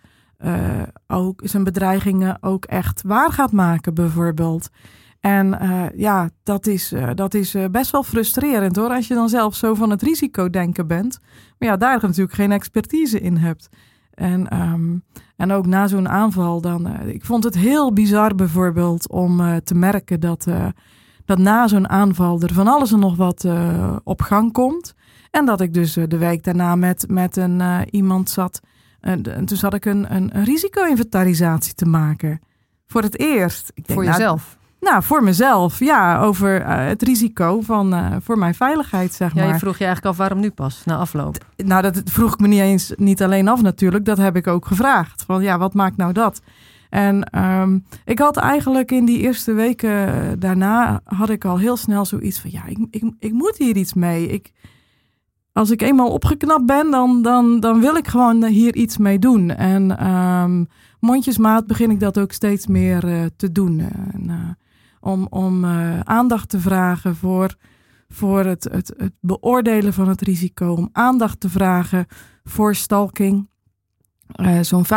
ook 1.08 1.42
zijn 1.44 1.64
bedreigingen 1.64 2.38
ook 2.42 2.66
echt 2.66 3.02
waar 3.06 3.32
gaat 3.32 3.52
maken, 3.52 3.94
bijvoorbeeld. 3.94 4.70
En 5.26 5.58
uh, 5.62 5.84
ja, 5.96 6.30
dat 6.44 6.68
is, 6.68 6.94
uh, 6.94 7.10
dat 7.16 7.34
is 7.34 7.56
uh, 7.56 7.66
best 7.72 7.92
wel 7.92 8.04
frustrerend 8.04 8.76
hoor. 8.76 8.90
Als 8.90 9.08
je 9.08 9.14
dan 9.14 9.30
zelf 9.30 9.56
zo 9.56 9.74
van 9.74 9.90
het 9.90 10.02
risico 10.02 10.50
denken 10.50 10.88
bent. 10.88 11.20
Maar 11.58 11.70
ja, 11.70 11.78
daar 11.78 12.00
natuurlijk 12.02 12.34
geen 12.34 12.52
expertise 12.52 13.20
in 13.20 13.38
hebt. 13.38 13.70
En, 14.14 14.62
um, 14.62 15.04
en 15.36 15.52
ook 15.52 15.66
na 15.66 15.88
zo'n 15.88 16.10
aanval 16.10 16.62
dan. 16.62 17.00
ik 17.06 17.26
vond 17.26 17.44
het 17.44 17.56
heel 17.56 17.94
bizar 17.94 18.36
bijvoorbeeld 18.36 19.10
om 19.10 19.62
te 19.64 19.76
merken 19.76 20.20
dat, 20.20 20.48
dat 21.26 21.38
na 21.38 21.68
zo'n 21.68 21.90
aanval 21.90 22.42
er 22.42 22.54
van 22.54 22.68
alles 22.68 22.92
en 22.92 23.00
nog 23.00 23.16
wat 23.16 23.48
op 24.04 24.22
gang 24.22 24.52
komt. 24.52 24.94
En 25.32 25.46
dat 25.46 25.62
ik 25.62 25.74
dus 25.74 25.94
de 25.94 26.18
week 26.18 26.44
daarna 26.44 26.76
met, 26.76 27.06
met 27.10 27.38
een, 27.38 27.62
iemand 27.90 28.30
zat. 28.30 28.60
en 29.00 29.46
toen 29.46 29.58
zat 29.58 29.74
ik 29.74 29.86
een, 29.86 30.16
een, 30.16 30.38
een 30.38 30.44
risico-inventarisatie 30.44 31.74
te 31.74 31.86
maken. 31.86 32.40
Voor 32.88 33.02
het 33.02 33.20
eerst. 33.20 33.72
Ik 33.74 33.88
denk, 33.88 34.00
Voor 34.00 34.10
nou, 34.10 34.18
jezelf? 34.18 34.44
Nou, 34.44 34.65
voor 35.02 35.24
mezelf, 35.24 35.80
ja, 35.80 36.20
over 36.20 36.62
uh, 36.62 36.88
het 36.88 37.02
risico 37.02 37.62
van, 37.62 37.94
uh, 37.94 38.16
voor 38.22 38.38
mijn 38.38 38.56
veiligheid, 38.56 39.14
zeg 39.14 39.36
maar. 39.36 39.46
Ja, 39.46 39.54
je 39.54 39.60
vroeg 39.60 39.78
je 39.78 39.86
eigenlijk 39.86 40.14
af 40.14 40.18
waarom 40.18 40.40
nu 40.40 40.52
pas, 40.52 40.82
na 40.86 40.98
afloop? 40.98 41.38
nou, 41.56 41.82
dat 41.82 42.02
vroeg 42.06 42.34
ik 42.34 42.40
me 42.40 42.48
niet 42.48 42.60
eens, 42.60 42.94
niet 42.96 43.24
alleen 43.24 43.48
af 43.48 43.62
natuurlijk, 43.62 44.06
dat 44.06 44.18
heb 44.18 44.36
ik 44.36 44.48
ook 44.48 44.66
gevraagd. 44.66 45.24
Van 45.28 45.42
ja, 45.42 45.58
wat 45.58 45.74
maakt 45.74 45.98
nou 45.98 46.14
dat? 46.14 46.42
En 46.90 47.40
um, 47.62 47.86
ik 48.06 48.20
had 48.20 48.38
eigenlijk 48.38 48.92
in 48.92 49.06
die 49.06 49.20
eerste 49.20 49.54
weken 49.54 50.08
eh, 50.08 50.32
daarna, 50.40 51.02
had 51.04 51.30
ik 51.30 51.46
al 51.46 51.58
heel 51.58 51.78
snel 51.78 52.06
zoiets 52.06 52.40
van, 52.40 52.52
ja, 52.52 52.66
ik, 52.66 52.78
ik, 52.90 53.04
ik 53.20 53.32
moet 53.32 53.58
hier 53.58 53.76
iets 53.76 53.94
mee. 53.94 54.28
Ik, 54.28 54.52
als 55.54 55.72
ik 55.72 55.82
eenmaal 55.82 56.10
opgeknapt 56.10 56.66
ben, 56.66 56.92
dan, 56.92 57.22
dan, 57.22 57.60
dan 57.60 57.80
wil 57.80 57.96
ik 57.96 58.08
gewoon 58.08 58.46
hier 58.46 58.76
iets 58.76 58.98
mee 58.98 59.20
doen. 59.20 59.50
En 59.50 60.08
um, 60.08 60.68
mondjesmaat 61.00 61.68
begin 61.68 61.92
ik 61.92 62.00
dat 62.00 62.18
ook 62.18 62.32
steeds 62.32 62.68
meer 62.68 63.06
uh, 63.06 63.26
te 63.38 63.52
doen. 63.52 63.80
En, 63.80 64.58
om, 65.06 65.28
om 65.30 65.64
uh, 65.64 66.00
aandacht 66.00 66.50
te 66.50 66.60
vragen 66.60 67.16
voor, 67.16 67.56
voor 68.08 68.46
het, 68.46 68.64
het, 68.64 68.94
het 68.98 69.14
beoordelen 69.20 69.94
van 69.94 70.08
het 70.08 70.22
risico, 70.22 70.74
om 70.74 70.90
aandacht 70.92 71.40
te 71.40 71.50
vragen 71.50 72.06
voor 72.44 72.76
stalking. 72.76 73.50
Uh, 74.42 74.60
Zo'n 74.62 74.86
15% 74.86 74.88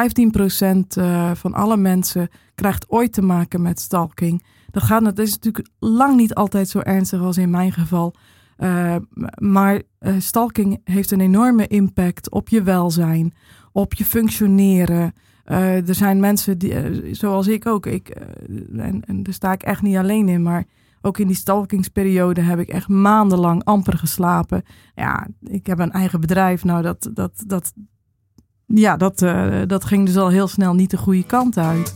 uh, 0.98 1.30
van 1.34 1.54
alle 1.54 1.76
mensen 1.76 2.28
krijgt 2.54 2.90
ooit 2.90 3.12
te 3.12 3.22
maken 3.22 3.62
met 3.62 3.80
stalking. 3.80 4.44
Dat, 4.70 4.82
gaat, 4.82 5.04
dat 5.04 5.18
is 5.18 5.32
natuurlijk 5.32 5.68
lang 5.78 6.16
niet 6.16 6.34
altijd 6.34 6.68
zo 6.68 6.78
ernstig 6.78 7.20
als 7.20 7.36
in 7.36 7.50
mijn 7.50 7.72
geval. 7.72 8.14
Maar 9.34 9.82
stalking 10.18 10.80
heeft 10.84 11.10
een 11.10 11.20
enorme 11.20 11.66
impact 11.66 12.30
op 12.30 12.48
je 12.48 12.62
welzijn, 12.62 13.34
op 13.72 13.94
je 13.94 14.04
functioneren, 14.04 15.12
uh, 15.50 15.88
er 15.88 15.94
zijn 15.94 16.20
mensen 16.20 16.58
die, 16.58 16.90
uh, 16.90 17.14
zoals 17.14 17.46
ik 17.46 17.66
ook, 17.66 17.86
ik, 17.86 18.20
uh, 18.48 18.84
en, 18.84 19.02
en 19.06 19.22
daar 19.22 19.34
sta 19.34 19.52
ik 19.52 19.62
echt 19.62 19.82
niet 19.82 19.96
alleen 19.96 20.28
in, 20.28 20.42
maar 20.42 20.64
ook 21.00 21.18
in 21.18 21.26
die 21.26 21.36
stalkingsperiode 21.36 22.40
heb 22.40 22.58
ik 22.58 22.68
echt 22.68 22.88
maandenlang 22.88 23.64
amper 23.64 23.98
geslapen. 23.98 24.62
Ja, 24.94 25.26
ik 25.40 25.66
heb 25.66 25.78
een 25.78 25.92
eigen 25.92 26.20
bedrijf. 26.20 26.64
Nou, 26.64 26.82
dat, 26.82 27.10
dat, 27.14 27.42
dat, 27.46 27.72
ja, 28.66 28.96
dat, 28.96 29.18
dat 29.66 29.84
ging 29.84 30.06
dus 30.06 30.16
al 30.16 30.28
heel 30.28 30.48
snel 30.48 30.74
niet 30.74 30.90
de 30.90 30.96
goede 30.96 31.26
kant 31.26 31.58
uit. 31.58 31.94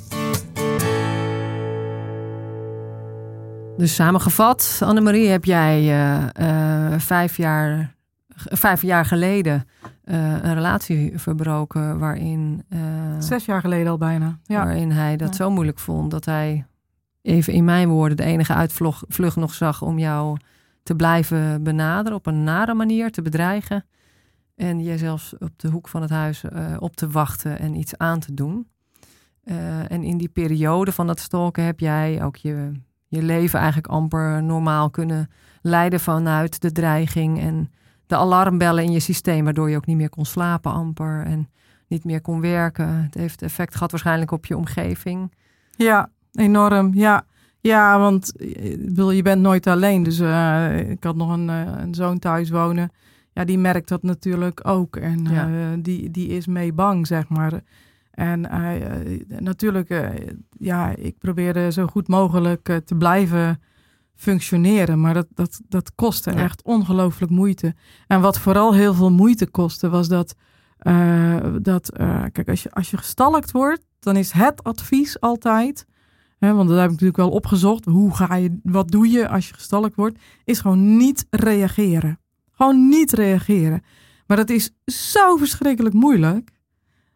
Dus 3.77 3.95
samengevat, 3.95 4.81
Annemarie, 4.85 5.29
heb 5.29 5.45
jij 5.45 5.95
vijf, 6.99 7.37
jaar, 7.37 7.97
vijf 8.35 8.83
jaar 8.83 9.05
geleden 9.05 9.67
een 10.17 10.55
relatie 10.55 11.19
verbroken 11.19 11.99
waarin... 11.99 12.65
Zes 13.19 13.45
jaar 13.45 13.61
geleden 13.61 13.91
al 13.91 13.99
bijna, 13.99 14.39
ja. 14.45 14.65
Waarin 14.65 14.91
hij 14.91 15.17
dat 15.17 15.37
zo 15.37 15.51
moeilijk 15.51 15.79
vond 15.79 16.11
dat 16.11 16.25
hij, 16.25 16.67
even 17.23 17.53
in 17.53 17.65
mijn 17.65 17.89
woorden, 17.89 18.17
de 18.17 18.23
enige 18.23 18.55
uitvlucht 18.55 19.37
nog 19.37 19.55
zag 19.55 19.83
om 19.83 19.99
jou 19.99 20.37
te 20.83 20.95
blijven 20.95 21.63
benaderen 21.63 22.19
op 22.19 22.27
een 22.27 22.45
nare 22.45 22.75
manier, 22.75 23.11
te 23.11 23.23
bedreigen. 23.23 23.85
En 24.55 24.83
je 24.83 24.99
zelfs 24.99 25.35
op 25.39 25.51
de 25.57 25.69
hoek 25.69 25.89
van 25.89 26.03
het 26.03 26.11
huis 26.11 26.45
uh, 26.45 26.77
op 26.79 26.97
te 26.97 27.09
wachten 27.09 27.59
en 27.59 27.75
iets 27.75 27.99
aan 27.99 28.19
te 28.19 28.35
doen. 28.35 28.69
Uh, 29.45 29.91
en 29.91 30.03
in 30.03 30.19
die 30.19 30.29
periode 30.29 30.93
van 30.93 31.07
dat 31.07 31.21
stalken 31.21 31.65
heb 31.65 31.81
jij 31.81 32.23
ook 32.23 32.37
je, 32.37 32.73
je 33.09 33.23
leven 33.23 33.59
eigenlijk 33.59 33.89
amper 33.89 34.43
normaal 34.43 34.91
kunnen 34.91 35.31
leiden 35.63 36.01
vanuit 36.01 36.61
de 36.61 36.73
dreiging 36.73 37.41
en 37.41 37.71
de 38.13 38.19
alarmbellen 38.19 38.85
in 38.85 38.93
je 38.93 39.01
systeem, 39.01 39.45
waardoor 39.45 39.71
je 39.71 39.77
ook 39.77 39.87
niet 39.87 39.97
meer 39.97 40.09
kon 40.09 40.25
slapen 40.25 40.73
amper 40.73 41.23
en 41.25 41.49
niet 41.89 42.05
meer 42.05 42.21
kon 42.21 42.41
werken. 42.41 43.03
Het 43.03 43.15
heeft 43.15 43.43
effect 43.43 43.75
gehad 43.75 43.91
waarschijnlijk 43.91 44.31
op 44.31 44.47
je 44.47 44.57
omgeving. 44.57 45.33
Ja, 45.77 46.11
enorm. 46.33 46.95
Ja, 46.95 47.25
ja 47.61 47.99
want 47.99 48.33
je 49.13 49.21
bent 49.23 49.43
nooit 49.43 49.67
alleen. 49.67 50.03
Dus 50.03 50.21
uh, 50.21 50.91
ik 50.91 51.05
had 51.05 51.17
nog 51.17 51.33
een, 51.33 51.49
een 51.49 51.95
zoon 51.95 52.19
thuis 52.19 52.51
wonen 52.51 52.91
ja, 53.33 53.45
die 53.45 53.59
merkt 53.59 53.89
dat 53.89 54.03
natuurlijk 54.03 54.69
ook. 54.69 54.97
En 54.97 55.25
ja. 55.25 55.49
uh, 55.49 55.67
die, 55.79 56.11
die 56.11 56.29
is 56.29 56.47
mee 56.47 56.73
bang, 56.73 57.07
zeg 57.07 57.29
maar. 57.29 57.61
En 58.11 58.41
uh, 58.41 59.41
natuurlijk, 59.41 60.11
ja, 60.59 60.97
ik 60.97 61.19
probeerde 61.19 61.73
zo 61.73 61.87
goed 61.87 62.09
mogelijk 62.09 62.81
te 62.85 62.95
blijven 62.95 63.63
functioneren. 64.23 65.01
Maar 65.01 65.15
dat, 65.15 65.27
dat, 65.35 65.61
dat 65.69 65.95
kostte 65.95 66.31
ja. 66.31 66.37
echt 66.37 66.63
ongelooflijk 66.63 67.33
moeite. 67.33 67.75
En 68.07 68.21
wat 68.21 68.39
vooral 68.39 68.75
heel 68.75 68.95
veel 68.95 69.11
moeite 69.11 69.47
kostte, 69.51 69.89
was 69.89 70.09
dat. 70.09 70.35
dat 71.63 71.91
kijk, 72.33 72.49
als 72.49 72.63
je, 72.63 72.71
als 72.71 72.91
je 72.91 72.97
gestalkt 72.97 73.51
wordt, 73.51 73.85
dan 74.01 74.17
is 74.17 74.33
het 74.33 74.63
advies 74.63 75.21
altijd. 75.21 75.87
Hè, 76.39 76.53
want 76.53 76.69
dat 76.69 76.77
heb 76.77 76.85
ik 76.85 76.91
natuurlijk 76.91 77.17
wel 77.19 77.31
opgezocht. 77.31 77.85
Hoe 77.85 78.15
ga 78.15 78.35
je, 78.35 78.59
wat 78.63 78.91
doe 78.91 79.11
je 79.11 79.29
als 79.29 79.49
je 79.49 79.55
gestalkt 79.55 79.95
wordt? 79.95 80.19
Is 80.45 80.61
gewoon 80.61 80.97
niet 80.97 81.27
reageren. 81.31 82.19
Gewoon 82.53 82.89
niet 82.89 83.13
reageren. 83.13 83.83
Maar 84.27 84.37
dat 84.37 84.51
is 84.51 84.71
zo 84.87 85.37
verschrikkelijk 85.37 85.95
moeilijk. 85.95 86.51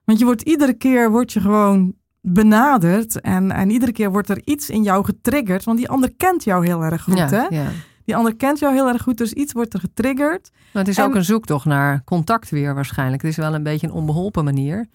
Want 0.05 0.19
je 0.19 0.25
wordt 0.25 0.43
iedere 0.43 0.75
keer 0.75 1.11
wordt 1.11 1.33
je 1.33 1.41
gewoon 1.41 1.95
benaderd. 2.33 3.21
En, 3.21 3.51
en 3.51 3.71
iedere 3.71 3.93
keer 3.93 4.11
wordt 4.11 4.29
er 4.29 4.41
iets 4.45 4.71
in 4.71 4.83
jou 4.83 5.05
getriggerd. 5.05 5.65
Want 5.65 5.79
die 5.79 5.89
ander 5.89 6.13
kent 6.17 6.45
jou 6.45 6.67
heel 6.67 6.83
erg 6.83 7.03
goed. 7.03 7.19
Ja, 7.19 7.29
hè? 7.29 7.47
ja. 7.49 7.67
Die 8.05 8.17
ander 8.17 8.37
kent 8.37 8.59
jou 8.59 8.75
heel 8.75 8.89
erg 8.89 9.03
goed. 9.03 9.19
Dus 9.19 9.33
iets 9.33 9.53
wordt 9.53 9.75
er 9.75 9.81
getriggerd. 9.81 10.51
Maar 10.73 10.83
het 10.83 10.89
is 10.93 10.99
En- 10.99 11.05
ook 11.05 11.15
een 11.15 11.25
zoektocht 11.25 11.65
naar 11.65 12.03
contact 12.05 12.51
weer 12.51 12.75
waarschijnlijk. 12.75 13.23
Het 13.23 13.31
is 13.31 13.37
wel 13.37 13.55
een 13.55 13.63
beetje 13.63 13.87
een 13.87 13.93
onbeholpen 13.93 14.45
manier. 14.45 14.87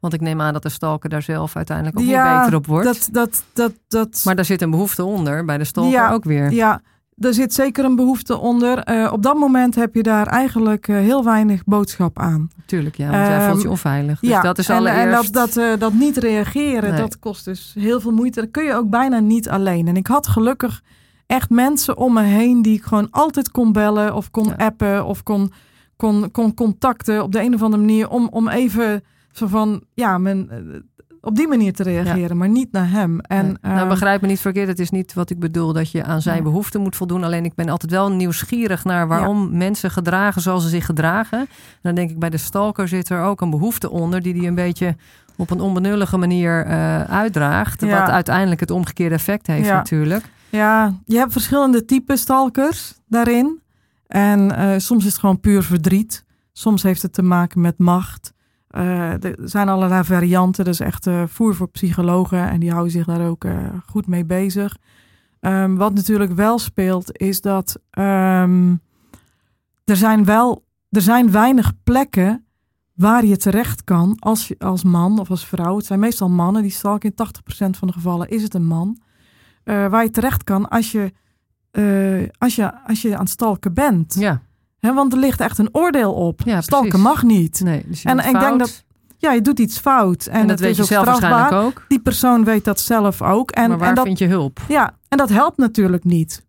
Want 0.00 0.14
ik 0.14 0.20
neem 0.20 0.40
aan 0.40 0.52
dat 0.52 0.62
de 0.62 0.68
stalker 0.68 1.08
daar 1.10 1.22
zelf 1.22 1.56
uiteindelijk 1.56 1.98
ook 1.98 2.04
Ja, 2.04 2.32
weer 2.32 2.40
beter 2.40 2.54
op 2.58 2.66
wordt. 2.66 2.86
Dat, 2.86 3.08
dat, 3.12 3.44
dat, 3.52 3.72
dat, 3.88 4.22
Maar 4.24 4.36
daar 4.36 4.44
zit 4.44 4.62
een 4.62 4.70
behoefte 4.70 5.04
onder 5.04 5.44
bij 5.44 5.58
de 5.58 5.64
stalker 5.64 5.92
Ja, 5.92 6.10
ook 6.12 6.24
weer. 6.24 6.50
Ja, 6.52 6.80
er 7.18 7.34
zit 7.34 7.54
zeker 7.54 7.84
een 7.84 7.96
behoefte 7.96 8.38
onder. 8.38 8.78
Eh, 8.78 9.12
op 9.12 9.22
dat 9.22 9.34
moment 9.36 9.74
heb 9.74 9.94
je 9.94 10.02
daar 10.02 10.26
eigenlijk 10.26 10.88
eh, 10.88 10.96
heel 10.96 11.24
weinig 11.24 11.64
boodschap 11.64 12.18
aan. 12.18 12.48
Tuurlijk, 12.66 12.96
ja. 12.96 13.10
Want 13.10 13.26
jij 13.26 13.38
Ehm, 13.38 13.50
voelt 13.50 13.62
je 13.62 13.70
onveilig. 13.70 14.20
Dus 14.20 14.30
ja, 14.30 14.40
dat 14.40 14.58
is 14.58 14.68
en, 14.68 14.76
allereerst... 14.76 15.26
en 15.26 15.32
dat, 15.32 15.32
dat, 15.32 15.56
eh, 15.56 15.78
dat 15.80 15.92
niet 15.92 16.16
reageren, 16.16 16.90
Nee. 16.90 17.00
dat 17.00 17.18
kost 17.18 17.44
dus 17.44 17.74
heel 17.78 18.00
veel 18.00 18.12
moeite. 18.12 18.40
Dat 18.40 18.50
kun 18.50 18.64
je 18.64 18.74
ook 18.74 18.90
bijna 18.90 19.18
niet 19.18 19.48
alleen. 19.48 19.88
En 19.88 19.96
ik 19.96 20.06
had 20.06 20.26
gelukkig 20.26 20.82
echt 21.26 21.50
mensen 21.50 21.96
om 21.96 22.12
me 22.12 22.22
heen 22.22 22.62
die 22.62 22.76
ik 22.76 22.82
gewoon 22.84 23.08
altijd 23.10 23.50
kon 23.50 23.72
bellen 23.72 24.14
of 24.14 24.30
kon 24.30 24.46
Ja. 24.46 24.54
appen 24.56 25.04
of 25.06 25.22
kon, 25.22 25.52
kon, 25.96 26.30
kon 26.30 26.54
contacten 26.54 27.22
op 27.22 27.32
de 27.32 27.40
een 27.42 27.54
of 27.54 27.62
andere 27.62 27.82
manier 27.82 28.08
om, 28.08 28.28
om 28.30 28.48
even 28.48 29.04
zo 29.32 29.46
van, 29.46 29.82
ja, 29.94 30.18
mijn, 30.18 30.48
op 31.24 31.36
die 31.36 31.48
manier 31.48 31.72
te 31.72 31.82
reageren, 31.82 32.36
maar 32.36 32.48
niet 32.48 32.72
naar 32.72 32.90
hem. 32.90 33.20
En, 33.20 33.44
Nee. 33.46 33.54
nou, 33.62 33.78
ehm, 33.78 33.88
begrijp 33.88 34.20
me 34.20 34.26
niet 34.26 34.40
verkeerd. 34.40 34.68
Het 34.68 34.78
is 34.78 34.90
niet 34.90 35.14
wat 35.14 35.30
ik 35.30 35.38
bedoel 35.38 35.72
dat 35.72 35.90
je 35.90 36.04
aan 36.04 36.22
zijn 36.22 36.34
Nee. 36.34 36.44
behoeften 36.44 36.80
moet 36.80 36.96
voldoen. 36.96 37.24
Alleen 37.24 37.44
ik 37.44 37.54
ben 37.54 37.68
altijd 37.68 37.90
wel 37.92 38.10
nieuwsgierig 38.12 38.84
naar 38.84 39.06
waarom 39.08 39.56
mensen 39.56 39.90
gedragen 39.90 40.42
zoals 40.42 40.62
ze 40.62 40.68
zich 40.68 40.86
gedragen. 40.86 41.38
En 41.38 41.46
dan 41.82 41.94
denk 41.94 42.10
ik 42.10 42.18
bij 42.18 42.30
de 42.30 42.36
stalker 42.36 42.88
zit 42.88 43.08
er 43.08 43.22
ook 43.22 43.40
een 43.40 43.50
behoefte 43.50 43.90
onder 43.90 44.22
die 44.22 44.32
die 44.34 44.46
een 44.48 44.54
beetje 44.54 44.96
op 45.36 45.50
een 45.50 45.60
onbenullige 45.60 46.16
manier 46.16 46.64
eh, 46.66 47.00
uitdraagt. 47.02 47.80
Ja. 47.80 48.00
Wat 48.00 48.10
uiteindelijk 48.10 48.60
het 48.60 48.70
omgekeerde 48.70 49.14
effect 49.14 49.46
heeft 49.46 49.68
natuurlijk. 49.68 50.24
Ja, 50.50 50.92
je 51.06 51.16
hebt 51.16 51.32
verschillende 51.32 51.84
typen 51.84 52.18
stalkers 52.18 52.94
daarin. 53.08 53.60
En 54.06 54.56
eh, 54.56 54.78
soms 54.78 55.04
is 55.04 55.10
het 55.10 55.20
gewoon 55.20 55.40
puur 55.40 55.62
verdriet. 55.62 56.24
Soms 56.52 56.82
heeft 56.82 57.02
het 57.02 57.12
te 57.12 57.22
maken 57.22 57.60
met 57.60 57.78
macht. 57.78 58.32
Eh, 58.74 59.24
er 59.24 59.36
zijn 59.38 59.68
allerlei 59.68 60.04
varianten. 60.04 60.64
Is 60.64 60.80
echt 60.80 61.06
eh, 61.06 61.22
voer 61.26 61.54
voor 61.54 61.68
psychologen. 61.68 62.48
En 62.50 62.60
die 62.60 62.70
houden 62.70 62.92
zich 62.92 63.06
daar 63.06 63.28
ook 63.28 63.44
eh, 63.44 63.56
goed 63.86 64.06
mee 64.06 64.24
bezig. 64.24 64.76
Ehm, 65.40 65.74
wat 65.74 65.94
natuurlijk 65.94 66.32
wel 66.32 66.58
speelt, 66.58 67.18
is 67.18 67.40
dat 67.40 67.80
ehm, 67.90 68.74
er 69.84 69.96
zijn 69.96 70.24
wel 70.24 70.64
er 70.90 71.00
zijn 71.00 71.30
weinig 71.30 71.72
plekken 71.84 72.46
waar 72.94 73.24
je 73.24 73.36
terecht 73.36 73.84
kan 73.84 74.16
als, 74.18 74.52
als 74.58 74.84
man 74.84 75.18
of 75.18 75.30
als 75.30 75.46
vrouw. 75.46 75.76
Het 75.76 75.86
zijn 75.86 76.00
meestal 76.00 76.28
mannen 76.28 76.62
die 76.62 76.70
stalken. 76.70 77.08
In 77.08 77.16
80% 77.16 77.76
van 77.76 77.88
de 77.88 77.94
gevallen 77.94 78.28
is 78.28 78.42
het 78.42 78.54
een 78.54 78.66
man 78.66 78.98
waar 79.64 80.02
je 80.02 80.10
terecht 80.10 80.44
kan 80.44 80.68
als 80.68 80.92
je, 80.92 81.12
als 82.38 82.56
je, 82.56 82.86
als 82.86 83.02
je 83.02 83.14
aan 83.14 83.20
het 83.20 83.28
stalken 83.28 83.74
bent. 83.74 84.14
Ja, 84.14 84.42
Want 84.92 85.12
er 85.12 85.18
ligt 85.18 85.40
echt 85.40 85.58
een 85.58 85.68
oordeel 85.72 86.12
op. 86.12 86.40
Ja, 86.44 86.60
stalken 86.60 86.88
precies. 86.88 87.06
mag 87.06 87.22
niet. 87.22 87.60
nee. 87.64 87.84
Dus 87.86 88.04
En 88.04 88.18
ik 88.18 88.40
denk 88.40 88.58
dat- 88.58 88.84
Ja, 89.18 89.32
je 89.32 89.40
doet 89.40 89.58
iets 89.58 89.78
fout. 89.78 90.26
En, 90.26 90.32
En, 90.32 90.40
dat 90.40 90.50
het 90.50 90.60
weet 90.60 90.70
is 90.70 90.76
je 90.76 90.82
ook 90.82 90.88
zelf 90.88 91.04
strafbaar. 91.04 91.30
waarschijnlijk 91.30 91.76
ook. 91.78 91.84
Die 91.88 92.00
persoon 92.00 92.44
weet 92.44 92.64
dat 92.64 92.80
zelf 92.80 93.22
ook. 93.22 93.50
En, 93.50 93.68
maar 93.68 93.78
waar 93.78 93.88
en 93.88 93.94
dat, 93.94 94.04
vind 94.04 94.18
je 94.18 94.26
hulp? 94.26 94.60
ja, 94.68 94.94
en 95.08 95.18
dat 95.18 95.28
helpt 95.28 95.56
natuurlijk 95.58 96.04
niet. 96.04 96.43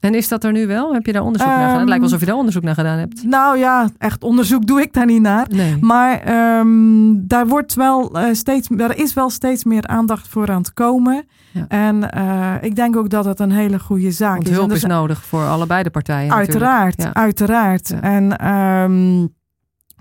En 0.00 0.14
is 0.14 0.28
dat 0.28 0.44
er 0.44 0.52
nu 0.52 0.66
wel? 0.66 0.92
Heb 0.94 1.06
je 1.06 1.12
daar 1.12 1.22
onderzoek 1.22 1.48
naar 1.48 1.56
gedaan? 1.56 1.70
Het 1.72 1.80
Ehm, 1.80 1.88
lijkt 1.88 2.02
wel 2.02 2.12
alsof 2.12 2.20
je 2.20 2.26
daar 2.26 2.36
onderzoek 2.36 2.62
naar 2.62 2.74
gedaan 2.74 2.98
hebt. 2.98 3.22
Nou 3.24 3.58
ja, 3.58 3.88
echt 3.98 4.22
onderzoek 4.24 4.66
doe 4.66 4.80
ik 4.80 4.92
daar 4.92 5.06
niet 5.06 5.20
naar. 5.22 5.46
Nee. 5.50 5.76
Maar 5.80 6.20
ehm, 6.20 6.68
daar, 7.14 7.46
wordt 7.46 7.74
wel, 7.74 8.18
eh, 8.18 8.32
steeds, 8.34 8.68
daar 8.70 8.96
is 8.96 9.14
wel 9.14 9.30
steeds 9.30 9.64
meer 9.64 9.86
aandacht 9.86 10.28
voor 10.28 10.50
aan 10.50 10.58
het 10.58 10.72
komen. 10.74 11.24
Ja. 11.52 11.64
En 11.68 12.10
eh, 12.10 12.54
ik 12.60 12.76
denk 12.76 12.96
ook 12.96 13.10
dat 13.10 13.24
het 13.24 13.40
een 13.40 13.50
hele 13.52 13.78
goede 13.78 14.10
zaak 14.10 14.34
Want 14.34 14.48
is. 14.48 14.54
Hulp 14.54 14.70
er 14.70 14.76
is 14.76 14.84
nodig 14.84 15.24
voor 15.24 15.46
allebei 15.46 15.82
de 15.82 15.90
partijen. 15.90 16.32
Uiteraard, 16.32 17.02
Ja. 17.02 17.14
uiteraard. 17.14 17.88
Ja. 17.88 18.00
En 18.00 18.36
ehm, 18.38 19.26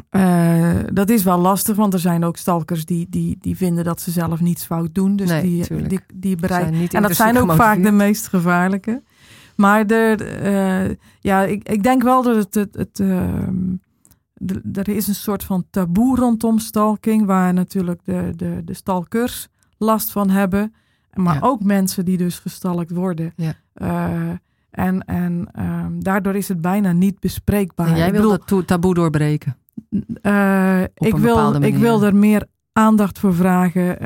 eh, 0.10 0.84
dat 0.94 1.10
is 1.10 1.24
wel 1.24 1.38
lastig, 1.40 1.76
want 1.76 1.94
er 1.94 2.00
zijn 2.00 2.24
ook 2.24 2.38
stalkers 2.38 2.86
die, 2.86 3.08
die, 3.10 3.38
die 3.40 3.58
vinden 3.58 3.84
dat 3.84 4.02
ze 4.02 4.12
zelf 4.12 4.40
niets 4.40 4.66
fout 4.66 4.94
doen. 4.94 5.16
Dus 5.16 5.30
Nee, 5.30 5.42
die, 5.42 5.88
die, 5.88 6.00
die 6.14 6.36
bereiken. 6.36 6.88
En 6.92 7.02
dat 7.02 7.16
zijn 7.16 7.38
ook 7.38 7.54
vaak 7.54 7.84
de 7.84 7.92
meest 7.92 8.28
gevaarlijke. 8.28 9.04
Maar 9.58 9.88
de, 9.88 10.16
eh, 10.42 10.96
ja, 11.20 11.44
ik, 11.44 11.70
ik 11.70 11.84
denk 11.84 12.04
wel 12.04 12.22
dat 12.24 12.36
het. 12.36 12.56
het, 12.56 12.76
het 12.76 13.00
ehm, 13.00 13.76
er 14.74 14.90
is 14.90 15.08
een 15.08 15.16
soort 15.16 15.44
van 15.44 15.66
taboe 15.70 16.16
rondom 16.16 16.60
stalking, 16.60 17.26
waar 17.26 17.54
natuurlijk 17.54 18.00
de, 18.04 18.34
de, 18.36 18.62
de 18.66 18.74
stalkers 18.74 19.48
last 19.78 20.12
van 20.12 20.30
hebben. 20.30 20.74
Maar 21.14 21.34
Ja. 21.34 21.40
ook 21.44 21.64
mensen 21.64 22.06
die 22.06 22.18
dus 22.18 22.40
gestalkt 22.40 22.92
worden. 22.92 23.34
Ja. 23.36 23.54
Eh, 23.74 24.30
en 24.70 25.06
en 25.06 25.48
ehm, 25.52 26.00
daardoor 26.00 26.36
is 26.36 26.48
het 26.48 26.62
bijna 26.62 26.92
niet 26.92 27.20
bespreekbaar. 27.20 27.88
En 27.88 27.98
jij 27.98 28.12
wil 28.12 28.30
dat 28.30 28.48
to- 28.48 28.66
taboe 28.66 28.94
doorbreken. 28.94 29.58
eh, 30.22 30.82
ik, 30.84 31.16
wil, 31.18 31.64
ik 31.64 31.76
wil 31.78 32.04
er 32.04 32.16
meer 32.16 32.46
aandacht 32.74 33.20
voor 33.20 33.34
vragen. 33.36 33.98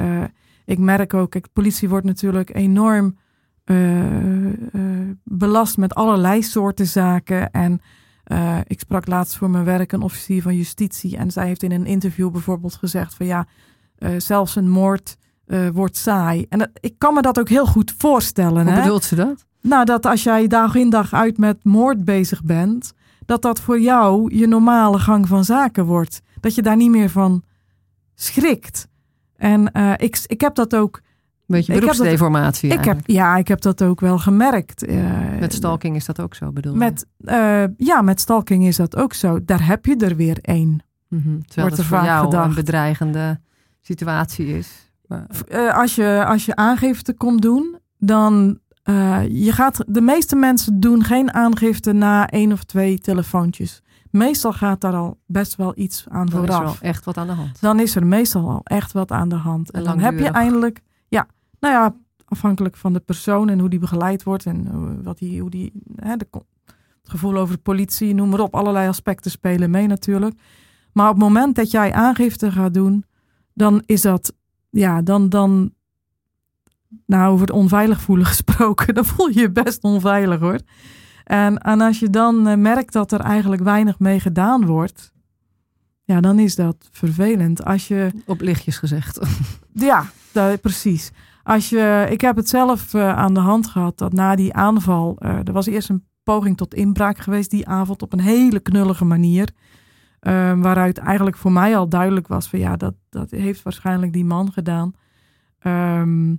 Ik 0.65 0.77
merk 0.77 1.13
ook, 1.13 1.31
de 1.31 1.41
politie 1.53 1.89
wordt 1.89 2.05
natuurlijk 2.05 2.55
enorm 2.55 3.17
belast 5.23 5.77
met 5.77 5.95
allerlei 5.95 6.43
soorten 6.43 6.87
zaken. 6.87 7.51
En 7.51 7.81
eh, 8.23 8.57
ik 8.67 8.79
sprak 8.79 9.07
laatst 9.07 9.37
voor 9.37 9.49
mijn 9.49 9.63
werk 9.65 9.91
een 9.91 10.01
officier 10.01 10.41
van 10.41 10.55
justitie. 10.55 11.17
En 11.17 11.31
zij 11.31 11.47
heeft 11.47 11.63
in 11.63 11.71
een 11.71 11.85
interview 11.85 12.31
bijvoorbeeld 12.31 12.75
gezegd 12.75 13.13
van 13.13 13.25
ja, 13.25 13.47
eh, 13.97 14.09
zelfs 14.17 14.55
een 14.55 14.69
moord 14.69 15.17
eh, 15.45 15.67
wordt 15.73 15.97
saai. 15.97 16.45
En 16.49 16.59
dat- 16.59 16.69
ik 16.79 16.93
kan 16.97 17.13
me 17.13 17.21
dat 17.21 17.39
ook 17.39 17.49
heel 17.49 17.65
goed 17.65 17.93
voorstellen. 17.97 18.63
Hoe 18.65 18.73
hè? 18.73 18.81
bedoelt 18.81 19.03
ze 19.03 19.15
dat? 19.15 19.45
Nou, 19.61 19.85
dat 19.85 20.05
als 20.05 20.23
jij 20.23 20.47
dag 20.47 20.75
in 20.75 20.89
dag 20.89 21.13
uit 21.13 21.37
met 21.37 21.63
moord 21.63 22.05
bezig 22.05 22.43
bent, 22.43 22.93
dat 23.25 23.41
dat 23.41 23.59
voor 23.59 23.79
jou 23.79 24.35
je 24.35 24.47
normale 24.47 24.99
gang 24.99 25.27
van 25.27 25.45
zaken 25.45 25.85
wordt. 25.85 26.21
Dat 26.39 26.55
je 26.55 26.61
daar 26.61 26.75
niet 26.75 26.89
meer 26.91 27.09
van 27.09 27.43
schrikt. 28.15 28.87
En 29.35 29.71
eh, 29.71 29.93
ik, 29.97 30.19
ik 30.25 30.41
heb 30.41 30.55
dat 30.55 30.75
ook. 30.75 31.01
Beetje 31.51 31.73
Ik 31.73 31.79
heb 31.79 31.87
dat- 31.87 31.97
beroepsdeformatie 31.97 32.69
Ik 32.69 32.75
heb, 32.77 32.85
eigenlijk. 32.85 33.11
ja, 33.11 33.35
ik 33.37 33.47
heb 33.47 33.61
dat 33.61 33.83
ook 33.83 33.99
wel 33.99 34.17
gemerkt. 34.19 34.83
eh, 34.85 34.95
Met 35.39 35.53
stalking 35.53 35.95
is 35.95 36.05
dat 36.05 36.19
ook 36.21 36.35
zo 36.35 36.51
bedoel 36.51 36.73
je? 36.73 36.77
Met, 36.79 37.05
eh, 37.23 37.63
ja, 37.77 38.01
met 38.01 38.19
stalking 38.19 38.65
is 38.65 38.75
dat 38.75 38.95
ook 38.95 39.13
zo. 39.13 39.45
Daar 39.45 39.65
heb 39.65 39.85
je 39.85 39.95
er 39.97 40.15
weer 40.15 40.37
één. 40.41 40.83
Mhm. 41.07 41.21
Terwijl 41.23 41.41
Wordt 41.55 41.69
het 41.71 41.77
er 41.79 41.85
voor 41.85 41.97
vaak 41.97 42.05
jou 42.05 42.25
gedacht. 42.25 42.47
een 42.47 42.53
bedreigende 42.55 43.39
situatie 43.81 44.57
is. 44.57 44.91
Maar- 45.07 45.25
Eh, 45.47 45.77
als, 45.77 45.95
je, 45.95 46.25
als 46.27 46.45
je 46.45 46.55
aangifte 46.55 47.13
komt 47.13 47.41
doen, 47.41 47.77
dan 47.97 48.59
je 49.29 49.49
gaat, 49.51 49.83
de 49.87 50.01
meeste 50.01 50.35
mensen 50.35 50.79
doen 50.79 51.03
geen 51.03 51.33
aangifte 51.33 51.91
na 51.93 52.27
één 52.27 52.51
of 52.51 52.63
twee 52.63 52.97
telefoontjes. 52.99 53.81
Meestal 54.09 54.53
gaat 54.53 54.81
daar 54.81 54.93
al 54.93 55.17
best 55.25 55.55
wel 55.55 55.73
iets 55.75 56.05
aan 56.09 56.25
Dan 56.25 56.43
is 56.43 56.49
er 56.49 56.53
vooraf. 56.55 56.79
wel 56.79 56.89
echt 56.89 57.05
wat 57.05 57.17
aan 57.17 57.27
de 57.27 57.33
hand. 57.33 57.61
Dan 57.61 57.79
is 57.79 57.95
er 57.95 58.05
meestal 58.07 58.49
al 58.49 58.61
echt 58.63 58.91
wat 58.91 59.11
aan 59.11 59.29
de 59.29 59.35
hand. 59.35 59.71
En 59.71 59.79
En 59.79 59.85
dan 59.85 59.99
heb 59.99 60.19
je 60.19 60.27
eindelijk, 60.29 60.81
nou 61.61 61.73
ja, 61.73 61.95
afhankelijk 62.25 62.77
van 62.77 62.93
de 62.93 62.99
persoon 62.99 63.49
en 63.49 63.59
hoe 63.59 63.69
die 63.69 63.79
begeleid 63.79 64.23
wordt 64.23 64.45
en 64.45 64.67
eh, 64.67 65.03
wat 65.03 65.17
die, 65.17 65.41
hoe 65.41 65.49
die, 65.49 65.71
hè, 65.95 66.15
de, 66.15 66.27
het 66.31 67.09
gevoel 67.09 67.37
over 67.37 67.55
de 67.55 67.61
politie, 67.61 68.13
noem 68.13 68.29
maar 68.29 68.39
op. 68.39 68.55
Allerlei 68.55 68.87
aspecten 68.87 69.31
spelen 69.31 69.69
mee 69.69 69.87
natuurlijk. 69.87 70.35
Maar 70.93 71.07
op 71.07 71.15
het 71.15 71.23
moment 71.23 71.55
dat 71.55 71.71
jij 71.71 71.93
aangifte 71.93 72.51
gaat 72.51 72.73
doen, 72.73 73.05
dan 73.53 73.83
is 73.85 74.01
dat, 74.01 74.33
ja, 74.69 75.01
dan, 75.01 75.29
dan, 75.29 75.73
nou 77.05 77.31
over 77.33 77.47
het 77.47 77.55
onveilig 77.55 78.01
voelen 78.01 78.25
gesproken, 78.35 78.93
dan 78.93 79.05
voel 79.05 79.27
je 79.27 79.39
je 79.39 79.51
best 79.51 79.83
onveilig 79.83 80.39
hoor. 80.39 80.59
En, 81.23 81.57
en 81.57 81.81
als 81.81 81.99
je 81.99 82.09
dan 82.09 82.47
eh, 82.47 82.57
merkt 82.57 82.93
dat 82.93 83.11
er 83.11 83.19
eigenlijk 83.19 83.63
weinig 83.63 83.99
mee 83.99 84.19
gedaan 84.19 84.65
wordt, 84.65 85.11
ja, 86.03 86.21
dan 86.21 86.39
is 86.39 86.55
dat 86.55 86.89
vervelend. 86.91 87.65
Als 87.65 87.87
je 87.87 88.11
Op 88.25 88.41
lichtjes 88.41 88.77
gezegd. 88.77 89.19
ja, 89.73 90.05
precies. 90.61 91.11
Als 91.43 91.69
je, 91.69 92.07
ik 92.09 92.21
heb 92.21 92.35
het 92.35 92.49
zelf 92.49 92.93
eh, 92.93 93.15
aan 93.17 93.33
de 93.33 93.39
hand 93.39 93.67
gehad 93.67 93.97
dat 93.97 94.13
na 94.13 94.35
die 94.35 94.53
aanval, 94.53 95.15
eh, 95.19 95.47
er 95.47 95.53
was 95.53 95.65
eerst 95.65 95.89
een 95.89 96.03
poging 96.23 96.57
tot 96.57 96.73
inbraak 96.73 97.17
geweest 97.17 97.49
die 97.49 97.67
avond 97.67 98.01
op 98.01 98.13
een 98.13 98.19
hele 98.19 98.59
knullige 98.59 99.05
manier. 99.05 99.49
eh, 100.19 100.59
waaruit 100.59 100.97
eigenlijk 100.97 101.37
voor 101.37 101.51
mij 101.51 101.77
al 101.77 101.89
duidelijk 101.89 102.27
was 102.27 102.47
van 102.47 102.59
ja, 102.59 102.75
dat, 102.75 102.93
dat 103.09 103.31
heeft 103.31 103.63
waarschijnlijk 103.63 104.13
die 104.13 104.25
man 104.25 104.51
gedaan. 104.51 104.93
Ehm, 105.59 106.35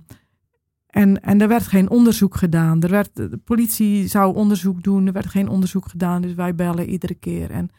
en, 0.87 1.21
en 1.21 1.41
er 1.41 1.47
werd 1.47 1.67
geen 1.67 1.89
onderzoek 1.89 2.35
gedaan. 2.35 2.81
Er 2.81 2.89
werd, 2.89 3.15
de 3.15 3.39
politie 3.43 4.07
zou 4.07 4.35
onderzoek 4.35 4.83
doen, 4.83 5.07
er 5.07 5.13
werd 5.13 5.25
geen 5.29 5.47
onderzoek 5.49 5.87
gedaan. 5.87 6.21
Dus 6.21 6.33
wij 6.33 6.55
bellen 6.55 6.89
iedere 6.89 7.13
keer. 7.13 7.51
En 7.51 7.69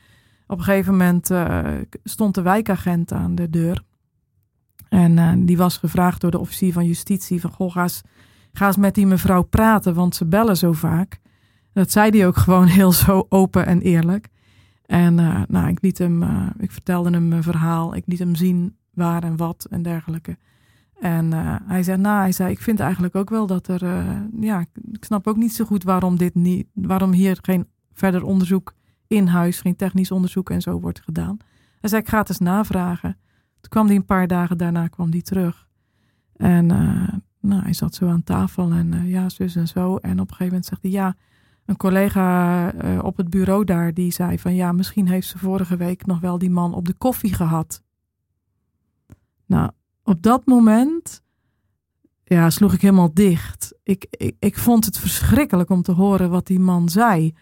op 0.46 0.58
een 0.58 0.64
gegeven 0.64 0.92
moment 0.92 1.30
eh, 1.30 1.64
stond 2.04 2.34
de 2.34 2.42
wijkagent 2.42 3.12
aan 3.12 3.34
de 3.34 3.50
deur. 3.50 3.82
En 4.94 5.18
eh, 5.18 5.32
die 5.36 5.56
was 5.56 5.76
gevraagd 5.76 6.20
door 6.20 6.30
de 6.30 6.38
officier 6.38 6.72
van 6.72 6.86
justitie 6.86 7.40
van... 7.40 7.50
Goh, 7.50 7.72
ga 8.52 8.66
eens, 8.66 8.76
met 8.76 8.94
die 8.94 9.06
mevrouw 9.06 9.42
praten, 9.42 9.94
want 9.94 10.14
ze 10.14 10.24
bellen 10.24 10.56
zo 10.56 10.72
vaak. 10.72 11.20
Dat 11.72 11.90
zei 11.90 12.10
hij 12.10 12.26
ook 12.26 12.36
gewoon 12.46 12.66
heel 12.66 12.92
zo 12.92 13.26
open 13.28 13.66
en 13.66 13.80
eerlijk. 13.80 14.28
En 14.86 15.18
eh, 15.18 15.42
nou, 15.48 15.68
ik, 15.68 15.82
liet 15.82 15.98
hem, 15.98 16.22
eh, 16.22 16.46
ik 16.58 16.70
vertelde 16.70 17.10
hem 17.10 17.28
mijn 17.28 17.42
verhaal. 17.42 17.94
Ik 17.94 18.02
liet 18.06 18.18
hem 18.18 18.34
zien 18.34 18.76
waar 18.92 19.22
en 19.22 19.36
wat 19.36 19.66
en 19.70 19.82
dergelijke. 19.82 20.36
En 21.00 21.32
hij 21.66 21.82
zei, 21.82 21.98
nou, 21.98 22.20
hij 22.20 22.32
zei, 22.32 22.50
ik 22.50 22.60
vind 22.60 22.80
eigenlijk 22.80 23.14
ook 23.14 23.30
wel 23.30 23.46
dat 23.46 23.68
er... 23.68 23.84
ja, 24.40 24.60
ik 24.92 25.04
snap 25.04 25.26
ook 25.26 25.36
niet 25.36 25.54
zo 25.54 25.64
goed 25.64 25.82
waarom, 25.82 26.16
dit 26.16 26.34
niet, 26.34 26.66
waarom 26.72 27.12
hier 27.12 27.38
geen 27.42 27.66
verder 27.92 28.24
onderzoek 28.24 28.74
in 29.06 29.26
huis... 29.26 29.60
geen 29.60 29.76
technisch 29.76 30.10
onderzoek 30.10 30.50
en 30.50 30.60
zo 30.60 30.80
wordt 30.80 31.00
gedaan. 31.00 31.36
Hij 31.80 31.90
zei, 31.90 32.02
ik 32.02 32.08
ga 32.08 32.18
het 32.18 32.28
eens 32.28 32.38
navragen. 32.38 33.16
Toen 33.64 33.73
kwam 33.73 33.87
hij 33.87 33.97
een 33.97 34.04
paar 34.04 34.26
dagen 34.26 34.59
daarna 34.59 34.88
kwam 34.88 35.11
die 35.11 35.23
terug. 35.23 35.68
En 36.37 36.71
eh, 36.71 37.14
nou, 37.40 37.62
hij 37.62 37.73
zat 37.73 37.94
zo 37.94 38.09
aan 38.09 38.23
tafel 38.23 38.71
en 38.71 38.92
eh, 38.92 39.11
ja, 39.11 39.28
zus 39.28 39.56
en 39.56 39.68
zo. 39.68 39.97
En 39.97 40.12
op 40.12 40.18
een 40.18 40.26
gegeven 40.26 40.47
moment 40.47 40.64
zegt 40.64 40.83
hij, 40.83 40.90
ja, 40.90 41.16
een 41.66 41.76
collega 41.76 42.73
eh, 42.73 42.99
op 43.02 43.16
het 43.16 43.30
bureau 43.30 43.64
daar, 43.64 43.94
die 43.94 44.12
zei 44.12 44.38
van 44.38 44.54
ja, 44.54 44.73
misschien 44.73 45.09
heeft 45.09 45.28
ze 45.28 45.38
vorige 45.38 45.76
week 45.76 46.06
nog 46.06 46.21
wel 46.21 46.38
die 46.38 46.50
man 46.50 46.75
op 46.75 46.87
de 46.87 46.94
koffie 46.94 47.35
gehad. 47.35 47.83
Nou, 49.47 49.71
op 50.02 50.23
dat 50.23 50.47
moment 50.47 51.23
ja, 52.24 52.50
sloeg 52.50 52.72
ik 52.72 52.81
helemaal 52.81 53.14
dicht. 53.14 53.74
Ik, 53.83 54.07
ik, 54.11 54.37
ik 54.38 54.59
vond 54.59 54.85
het 54.85 54.98
verschrikkelijk 54.98 55.70
om 55.70 55.83
te 55.83 55.92
horen 55.92 56.31
wat 56.31 56.46
die 56.46 56.61
man 56.61 56.88
zei. 56.88 57.35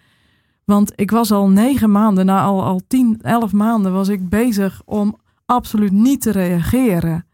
Want 0.65 0.93
ik 1.01 1.11
was 1.11 1.33
al 1.33 1.49
negen 1.49 1.91
maanden, 1.91 2.27
na 2.27 2.43
al, 2.43 2.65
al 2.65 2.81
tien, 2.87 3.21
elf 3.23 3.53
maanden 3.53 3.93
was 3.93 4.09
ik 4.09 4.29
bezig 4.29 4.83
om 4.85 5.21
absoluut 5.53 5.93
niet 5.93 6.21
te 6.21 6.31
reageren. 6.31 7.27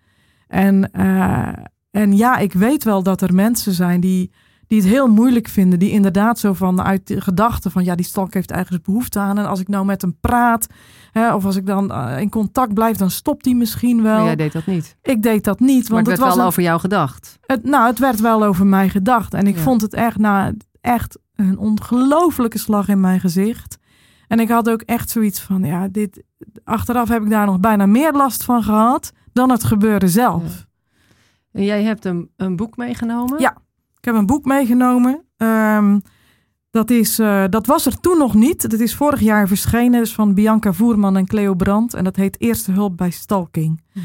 En, 0.48 0.90
eh, 0.92 1.48
en 1.90 2.16
ja, 2.16 2.36
ik 2.36 2.52
weet 2.52 2.84
wel 2.84 3.02
dat 3.02 3.20
er 3.20 3.34
mensen 3.34 3.72
zijn 3.72 4.00
die, 4.00 4.30
die 4.66 4.80
het 4.80 4.88
heel 4.88 5.08
moeilijk 5.08 5.48
vinden. 5.48 5.78
Die 5.78 5.90
inderdaad 5.90 6.38
zo 6.38 6.52
van 6.52 6.82
uit 6.82 7.06
de 7.06 7.20
gedachte 7.20 7.70
van 7.70 7.84
ja, 7.84 7.94
die 7.94 8.04
stalk 8.06 8.34
heeft 8.34 8.52
ergens 8.52 8.80
behoefte 8.80 9.18
aan. 9.18 9.38
En 9.38 9.46
als 9.46 9.60
ik 9.60 9.68
nou 9.68 9.84
met 9.84 10.02
hem 10.02 10.16
praat, 10.20 10.66
hè, 11.12 11.34
of 11.34 11.44
als 11.44 11.56
ik 11.56 11.66
dan 11.66 11.92
eh, 11.92 12.20
in 12.20 12.30
contact 12.30 12.74
blijf, 12.74 12.96
dan 12.96 13.10
stopt 13.10 13.44
hij 13.44 13.54
misschien 13.54 14.02
wel. 14.02 14.16
Maar 14.16 14.24
jij 14.24 14.36
deed 14.36 14.52
dat 14.52 14.66
niet. 14.66 14.96
Ik 15.02 15.22
deed 15.22 15.44
dat 15.44 15.60
niet, 15.60 15.82
Maar 15.88 15.92
want 16.02 16.06
het 16.06 16.06
het, 16.06 16.18
werd 16.18 16.20
was 16.20 16.34
wel 16.34 16.38
een- 16.42 16.46
over 16.50 16.62
jou 16.62 16.80
gedacht. 16.80 17.38
het, 17.46 17.64
nou, 17.64 17.86
het 17.86 17.98
werd 17.98 18.20
wel 18.20 18.44
over 18.44 18.66
mij 18.66 18.88
gedacht. 18.88 19.34
En 19.34 19.46
ik 19.46 19.56
Ja. 19.56 19.62
vond 19.62 19.80
het 19.80 19.94
echt, 19.94 20.18
nou, 20.18 20.56
echt 20.80 21.18
een 21.34 21.58
ongelofelijke 21.58 22.58
slag 22.58 22.88
in 22.88 23.00
mijn 23.00 23.20
gezicht. 23.20 23.78
En 24.28 24.40
ik 24.40 24.48
had 24.48 24.70
ook 24.70 24.82
echt 24.82 25.10
zoiets 25.10 25.40
van, 25.40 25.64
ja, 25.64 25.88
dit, 25.88 26.22
achteraf 26.64 27.08
heb 27.08 27.22
ik 27.22 27.30
daar 27.30 27.46
nog 27.46 27.60
bijna 27.60 27.86
meer 27.86 28.12
last 28.12 28.44
van 28.44 28.62
gehad 28.62 29.12
dan 29.32 29.50
het 29.50 29.64
gebeuren 29.64 30.08
zelf. 30.08 30.66
En 31.52 31.64
jij 31.64 31.82
hebt 31.82 32.04
een, 32.04 32.30
een 32.36 32.56
boek 32.56 32.76
meegenomen. 32.76 33.40
Ja. 33.40 33.56
Ik 33.98 34.04
heb 34.04 34.14
een 34.14 34.26
boek 34.26 34.44
meegenomen. 34.44 35.24
Ehm, 35.36 35.98
dat, 36.70 36.90
is, 36.90 37.18
eh, 37.18 37.44
dat 37.48 37.66
was 37.66 37.86
er 37.86 38.00
toen 38.00 38.18
nog 38.18 38.34
niet. 38.34 38.70
Dat 38.70 38.80
is 38.80 38.94
vorig 38.94 39.20
jaar 39.20 39.48
verschenen. 39.48 40.00
Is 40.00 40.14
van 40.14 40.34
Bianca 40.34 40.72
Voerman 40.72 41.16
en 41.16 41.26
Cleo 41.26 41.54
Brandt. 41.54 41.94
En 41.94 42.04
dat 42.04 42.16
heet 42.16 42.40
Eerste 42.40 42.72
Hulp 42.72 42.96
bij 42.96 43.10
Stalking. 43.10 43.82
Mhm. 43.92 44.04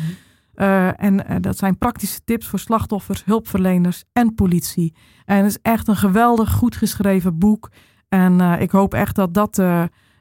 Eh, 0.54 1.04
en 1.04 1.28
eh, 1.28 1.36
dat 1.40 1.58
zijn 1.58 1.78
praktische 1.78 2.20
tips 2.24 2.48
voor 2.48 2.60
slachtoffers, 2.60 3.26
hulpverleners 3.26 4.04
en 4.14 4.36
politie. 4.36 4.96
En 5.26 5.38
het 5.38 5.46
is 5.46 5.60
echt 5.62 5.88
een 5.88 5.96
geweldig 5.96 6.52
goed 6.52 6.76
geschreven 6.76 7.38
boek. 7.38 7.70
En 8.10 8.42
ik 8.42 8.72
hoop 8.72 8.94
echt 8.94 9.16
dat 9.16 9.34
dat 9.34 9.62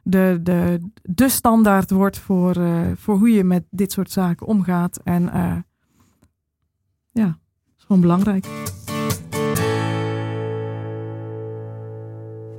de, 0.03 0.39
de, 0.43 0.91
de 1.03 1.29
standaard 1.29 1.91
wordt 1.91 2.19
voor, 2.19 2.57
eh, 2.57 2.81
voor 2.97 3.19
hoe 3.19 3.33
je 3.33 3.45
met 3.45 3.65
dit 3.71 3.93
soort 3.93 4.11
zaken 4.11 4.47
omgaat. 4.47 5.01
En 5.05 5.33
eh, 5.33 5.57
ja, 7.11 7.25
dat 7.25 7.77
is 7.79 7.85
gewoon 7.87 8.03
belangrijk. 8.03 8.47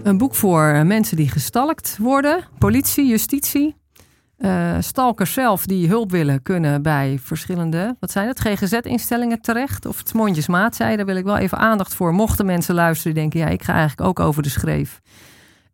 Een 0.04 0.18
boek 0.18 0.36
voor 0.36 0.64
eh, 0.64 0.82
mensen 0.82 1.18
die 1.18 1.30
gestalkt 1.30 1.98
worden. 1.98 2.44
Politie, 2.58 3.08
justitie. 3.08 3.82
Stalkers 4.80 5.34
zelf 5.34 5.66
die 5.66 5.88
hulp 5.88 6.12
willen 6.12 6.42
kunnen 6.42 6.82
bij 6.82 7.20
verschillende, 7.22 7.96
wat 8.00 8.12
zijn 8.12 8.28
het, 8.28 8.40
GGZ-instellingen 8.40 9.42
terecht. 9.42 9.86
Of 9.86 9.98
het 9.98 10.14
mondjesmaat 10.14 10.76
zei, 10.76 10.96
daar 10.96 11.06
wil 11.06 11.16
ik 11.16 11.24
wel 11.24 11.38
even 11.38 11.58
aandacht 11.58 11.94
voor. 11.94 12.14
Mochten 12.14 12.46
mensen 12.46 12.76
luisteren 12.76 13.16
denken, 13.16 13.40
ja, 13.40 13.48
ik 13.48 13.64
ga 13.64 13.74
eigenlijk 13.74 14.08
ook 14.08 14.20
over 14.20 14.44
de 14.44 14.50
schreef. 14.50 15.02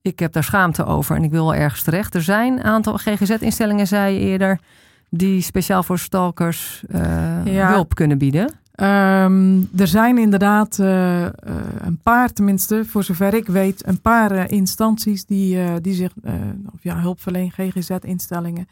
Ik 0.02 0.20
heb 0.20 0.34
daar 0.34 0.44
schaamte 0.44 0.86
over 0.86 1.16
en 1.16 1.24
ik 1.24 1.32
wil 1.32 1.46
wel 1.46 1.56
ergens 1.56 1.84
terecht. 1.84 2.16
Er 2.16 2.22
zijn 2.22 2.54
een 2.54 2.64
aantal 2.64 2.98
GGZ-instellingen, 2.98 3.88
zei 3.88 4.14
je 4.14 4.20
eerder, 4.20 4.60
die 5.10 5.42
speciaal 5.42 5.84
voor 5.84 6.00
stalkers 6.00 6.84
eh, 6.90 7.46
Ja. 7.46 7.72
hulp 7.72 7.96
kunnen 7.96 8.18
bieden. 8.18 8.52
Ehm, 8.72 9.62
er 9.78 9.88
zijn 9.88 10.18
inderdaad 10.18 10.80
eh, 10.80 11.26
eh, 11.26 11.32
een 11.82 12.00
paar, 12.04 12.34
tenminste, 12.34 12.86
voor 12.86 13.04
zover 13.04 13.34
ik 13.34 13.48
weet, 13.48 13.88
een 13.88 14.02
paar 14.02 14.52
instanties 14.52 15.26
die, 15.26 15.82
die 15.82 15.94
zich, 15.94 16.12
of 16.74 16.80
ja, 16.84 17.00
hulpverleen, 17.00 17.52
GGZ-instellingen, 17.52 18.68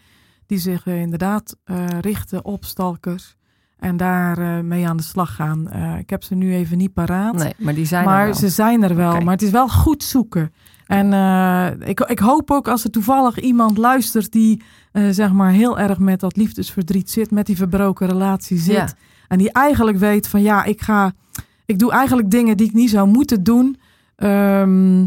die 0.46 0.58
zich 0.58 0.86
inderdaad 0.86 1.56
richten 2.02 2.46
op 2.46 2.66
stalkers 2.66 3.36
en 3.80 3.98
daar 3.98 4.38
eh, 4.38 4.64
mee 4.64 4.88
aan 4.88 4.98
de 4.98 5.04
slag 5.04 5.36
gaan. 5.36 5.74
Ik 6.00 6.10
heb 6.10 6.24
ze 6.24 6.36
nu 6.36 6.54
even 6.54 6.78
niet 6.78 6.94
paraat. 6.94 7.34
Nee, 7.34 7.54
maar 7.58 7.74
die 7.74 7.86
zijn 7.86 8.04
er 8.04 8.10
maar 8.10 8.26
wel. 8.26 8.34
ze 8.34 8.50
zijn 8.50 8.84
er 8.84 8.96
wel. 8.96 9.20
Maar 9.22 9.34
het 9.34 9.42
is 9.42 9.52
wel 9.52 9.70
goed 9.70 10.04
zoeken. 10.04 10.54
En 10.88 11.14
eh, 11.14 11.90
ik, 11.90 12.00
ik 12.00 12.20
hoop 12.20 12.52
ook 12.52 12.68
als 12.68 12.84
er 12.84 12.92
toevallig 12.92 13.40
iemand 13.40 13.78
luistert 13.78 14.32
die 14.32 14.62
eh, 14.92 15.04
zeg 15.10 15.32
maar 15.32 15.52
heel 15.52 15.80
erg 15.80 16.00
met 16.00 16.20
dat 16.20 16.36
liefdesverdriet 16.36 17.10
zit, 17.10 17.32
met 17.32 17.46
die 17.46 17.56
verbroken 17.56 18.08
relatie 18.08 18.58
zit. 18.58 18.76
Ja. 18.76 18.90
En 19.28 19.38
die 19.38 19.52
eigenlijk 19.52 19.98
weet 19.98 20.28
van 20.28 20.42
ja, 20.42 20.64
ik 20.64 20.82
ga, 20.82 21.14
ik 21.66 21.80
doe 21.80 21.92
eigenlijk 21.92 22.30
dingen 22.30 22.58
die 22.58 22.68
ik 22.68 22.74
niet 22.74 22.90
zou 22.90 23.08
moeten 23.08 23.44
doen. 23.44 23.78
Ehm, 24.16 25.06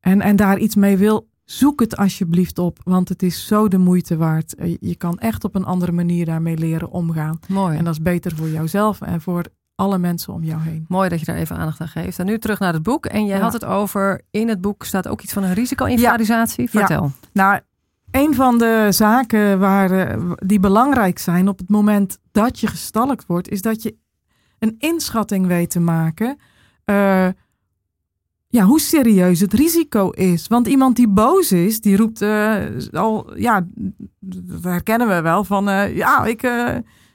en, 0.00 0.20
en 0.20 0.36
daar 0.36 0.58
iets 0.58 0.74
mee 0.74 0.96
wil. 0.96 1.28
Zoek 1.44 1.80
het 1.80 1.96
alsjeblieft 1.96 2.58
op, 2.58 2.78
want 2.84 3.08
het 3.08 3.22
is 3.22 3.46
zo 3.46 3.68
de 3.68 3.78
moeite 3.78 4.16
waard. 4.16 4.54
Eh, 4.54 4.76
Je 4.80 4.96
kan 4.96 5.18
echt 5.18 5.44
op 5.44 5.54
een 5.54 5.64
andere 5.64 5.92
manier 5.92 6.24
daarmee 6.24 6.56
leren 6.56 6.90
omgaan. 6.90 7.38
Mooi. 7.48 7.76
En 7.76 7.84
dat 7.84 7.92
is 7.92 8.02
beter 8.02 8.36
voor 8.36 8.48
jouzelf 8.48 9.00
en 9.00 9.20
voor 9.20 9.44
alle 9.80 9.98
mensen 9.98 10.32
om 10.32 10.42
jou 10.42 10.60
heen. 10.60 10.84
Mooi 10.88 11.08
dat 11.08 11.20
je 11.20 11.26
daar 11.26 11.36
even 11.36 11.56
aandacht 11.56 11.80
aan 11.80 11.88
geeft. 11.88 12.18
En 12.18 12.26
nu 12.26 12.38
terug 12.38 12.58
naar 12.58 12.72
het 12.72 12.82
boek. 12.82 13.06
En 13.06 13.26
jij 13.26 13.36
Ja. 13.36 13.42
had 13.42 13.52
het 13.52 13.64
over, 13.64 14.20
in 14.30 14.48
het 14.48 14.60
boek 14.60 14.84
staat 14.84 15.08
ook 15.08 15.20
iets 15.20 15.32
van 15.32 15.42
een 15.42 15.54
risico-inventarisatie. 15.54 16.70
Vertel. 16.70 17.12
Nou, 17.32 17.60
een 18.10 18.34
van 18.34 18.58
de 18.58 18.86
zaken 18.90 19.58
waar, 19.58 19.90
eh, 19.90 20.20
die 20.36 20.60
belangrijk 20.60 21.18
zijn 21.18 21.48
op 21.48 21.58
het 21.58 21.68
moment 21.68 22.18
dat 22.32 22.60
je 22.60 22.66
gestalkt 22.66 23.26
wordt, 23.26 23.48
is 23.48 23.62
dat 23.62 23.82
je 23.82 23.96
een 24.58 24.74
inschatting 24.78 25.46
weet 25.46 25.70
te 25.70 25.80
maken. 25.80 26.36
eh, 26.84 27.28
ja, 28.52 28.64
hoe 28.64 28.80
serieus 28.80 29.40
het 29.40 29.52
risico 29.52 30.10
is. 30.10 30.46
Want 30.46 30.66
iemand 30.66 30.96
die 30.96 31.08
boos 31.08 31.52
is, 31.52 31.80
die 31.80 31.96
roept 31.96 32.22
uh, 32.22 32.54
al, 32.92 33.38
ja, 33.38 33.66
dat 34.20 34.62
herkennen 34.64 35.08
we 35.08 35.20
wel 35.20 35.44
van, 35.44 35.68
uh, 35.68 35.96
ja, 35.96 36.24
ik, 36.24 36.42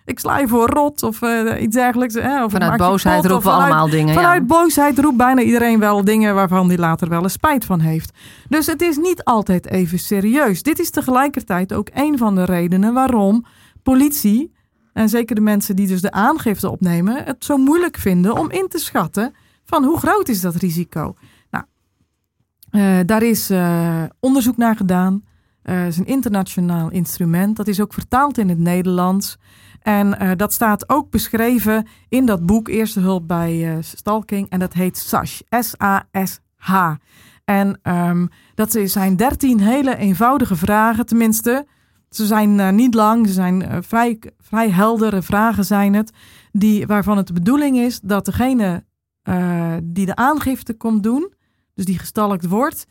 ik 0.05 0.19
sla 0.19 0.39
je 0.39 0.47
voor 0.47 0.69
rot 0.69 1.03
of 1.03 1.21
iets 1.59 1.75
dergelijks. 1.75 2.15
of 2.15 2.51
vanuit 2.51 2.77
boosheid 2.77 3.25
roepen 3.25 3.47
we 3.47 3.53
allemaal 3.57 3.89
dingen. 3.89 4.13
Vanuit 4.13 4.41
ja. 4.41 4.45
boosheid 4.45 4.99
roept 4.99 5.17
bijna 5.17 5.41
iedereen 5.41 5.79
wel 5.79 6.03
dingen 6.03 6.35
waarvan 6.35 6.67
die 6.67 6.77
later 6.77 7.09
wel 7.09 7.23
eens 7.23 7.33
spijt 7.33 7.65
van 7.65 7.79
heeft. 7.79 8.11
Dus 8.49 8.65
het 8.65 8.81
is 8.81 8.97
niet 8.97 9.23
altijd 9.23 9.69
even 9.69 9.99
serieus. 9.99 10.63
Dit 10.63 10.79
is 10.79 10.89
tegelijkertijd 10.89 11.73
ook 11.73 11.89
een 11.93 12.17
van 12.17 12.35
de 12.35 12.43
redenen 12.43 12.93
waarom 12.93 13.45
politie, 13.83 14.53
en 14.93 15.09
zeker 15.09 15.35
de 15.35 15.41
mensen 15.41 15.75
die 15.75 15.87
dus 15.87 16.01
de 16.01 16.11
aangifte 16.11 16.69
opnemen, 16.69 17.23
het 17.23 17.45
zo 17.45 17.57
moeilijk 17.57 17.97
vinden 17.97 18.37
om 18.37 18.51
in 18.51 18.67
te 18.67 18.77
schatten 18.77 19.33
van 19.65 19.83
hoe 19.83 19.97
groot 19.97 20.27
is 20.27 20.41
dat 20.41 20.55
risico. 20.55 21.15
Nou, 21.49 21.65
uh, 22.71 22.99
daar 23.05 23.23
is 23.23 23.51
uh, 23.51 24.03
onderzoek 24.19 24.57
naar 24.57 24.75
gedaan. 24.75 25.23
Het 25.61 25.87
is 25.87 25.97
een 25.97 26.05
internationaal 26.05 26.91
instrument. 26.91 27.55
Dat 27.55 27.67
is 27.67 27.79
ook 27.79 27.93
vertaald 27.93 28.37
in 28.37 28.49
het 28.49 28.59
Nederlands. 28.59 29.37
En 29.85 30.37
dat 30.37 30.53
staat 30.53 30.89
ook 30.89 31.09
beschreven 31.09 31.87
in 32.09 32.25
dat 32.25 32.45
boek 32.45 32.67
Eerste 32.67 32.99
Hulp 32.99 33.27
bij 33.27 33.77
Stalking. 33.81 34.49
En 34.49 34.59
dat 34.59 34.73
heet 34.73 34.97
SASH. 34.97 35.41
S-A-S-H. 35.49 36.93
En 37.45 37.79
um, 37.83 38.29
dat 38.55 38.79
zijn 38.83 39.15
dertien 39.15 39.59
hele 39.59 39.95
eenvoudige 39.95 40.55
vragen. 40.55 41.05
Tenminste, 41.05 41.67
ze 42.09 42.25
zijn 42.25 42.75
niet 42.75 42.93
lang. 42.93 43.27
Ze 43.27 43.33
zijn 43.33 43.83
vrij, 43.83 44.19
vrij 44.39 44.69
heldere 44.69 45.21
vragen 45.21 45.65
zijn 45.65 45.93
het. 45.93 46.11
Die, 46.51 46.87
waarvan 46.87 47.17
het 47.17 47.27
de 47.27 47.33
bedoeling 47.33 47.77
is 47.77 47.99
dat 47.99 48.25
degene 48.25 48.83
die 49.83 50.05
de 50.05 50.15
aangifte 50.15 50.73
komt 50.73 51.03
doen, 51.03 51.33
dus 51.73 51.85
die 51.85 51.99
gestalkt 51.99 52.47
wordt, 52.47 52.85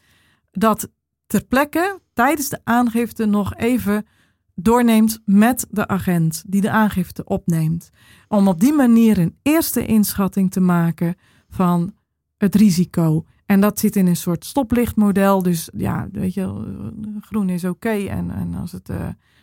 dat 0.51 0.89
ter 1.27 1.45
plekke 1.45 2.01
tijdens 2.13 2.49
de 2.49 2.61
aangifte 2.65 3.25
nog 3.25 3.55
even 3.57 4.07
doorneemt 4.55 5.21
met 5.25 5.67
de 5.71 5.89
agent 5.89 6.45
die 6.47 6.61
de 6.61 6.71
aangifte 6.71 7.25
opneemt. 7.25 7.91
Om 8.29 8.49
op 8.49 8.61
die 8.61 8.73
manier 8.73 9.19
een 9.19 9.37
eerste 9.43 9.87
inschatting 9.87 10.51
te 10.51 10.61
maken 10.61 11.15
van 11.49 11.93
het 12.37 12.55
risico. 12.55 13.25
En 13.47 13.61
dat 13.61 13.79
zit 13.79 13.97
in 13.97 14.07
een 14.07 14.17
soort 14.17 14.45
stoplichtmodel. 14.45 15.43
Dus 15.43 15.71
ja, 15.77 16.09
weet 16.13 16.35
je, 16.35 16.75
groen 17.21 17.49
is 17.49 17.65
oké. 17.65 17.89
En, 17.89 18.31
en 18.31 18.55
als 18.55 18.73
het 18.73 18.89
uh, 18.89 18.97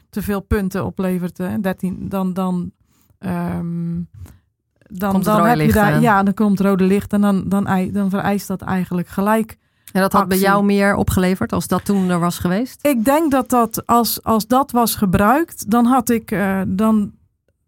te 0.09 0.21
veel 0.21 0.41
punten 0.41 0.85
oplevert, 0.85 1.39
uh, 1.39 1.53
13, 1.61 2.09
dan, 2.09 2.33
dan 2.33 2.71
um, 3.19 4.09
dan, 4.93 5.21
dan 5.21 5.45
heb 5.45 5.59
je 5.59 5.71
daar, 5.71 6.01
ja, 6.01 6.23
dan 6.23 6.33
komt 6.33 6.59
rode 6.59 6.83
licht 6.83 7.13
en 7.13 7.21
dan, 7.21 7.49
dan, 7.49 7.89
dan 7.91 8.09
vereist 8.09 8.47
dat 8.47 8.61
eigenlijk 8.61 9.07
gelijk. 9.07 9.57
En 9.91 10.01
dat 10.01 10.13
had 10.13 10.27
bij 10.27 10.37
jou 10.37 10.63
meer 10.63 10.95
opgeleverd 10.95 11.53
als 11.53 11.67
dat 11.67 11.85
toen 11.85 12.09
er 12.09 12.19
was 12.19 12.39
geweest? 12.39 12.87
Ik 12.87 13.05
denk 13.05 13.31
dat 13.31 13.49
dat 13.49 13.85
als, 13.85 14.23
als 14.23 14.47
dat 14.47 14.71
was 14.71 14.95
gebruikt, 14.95 15.69
dan 15.69 15.85
had 15.85 16.09
ik, 16.09 16.31
uh, 16.31 16.61
dan 16.67 17.11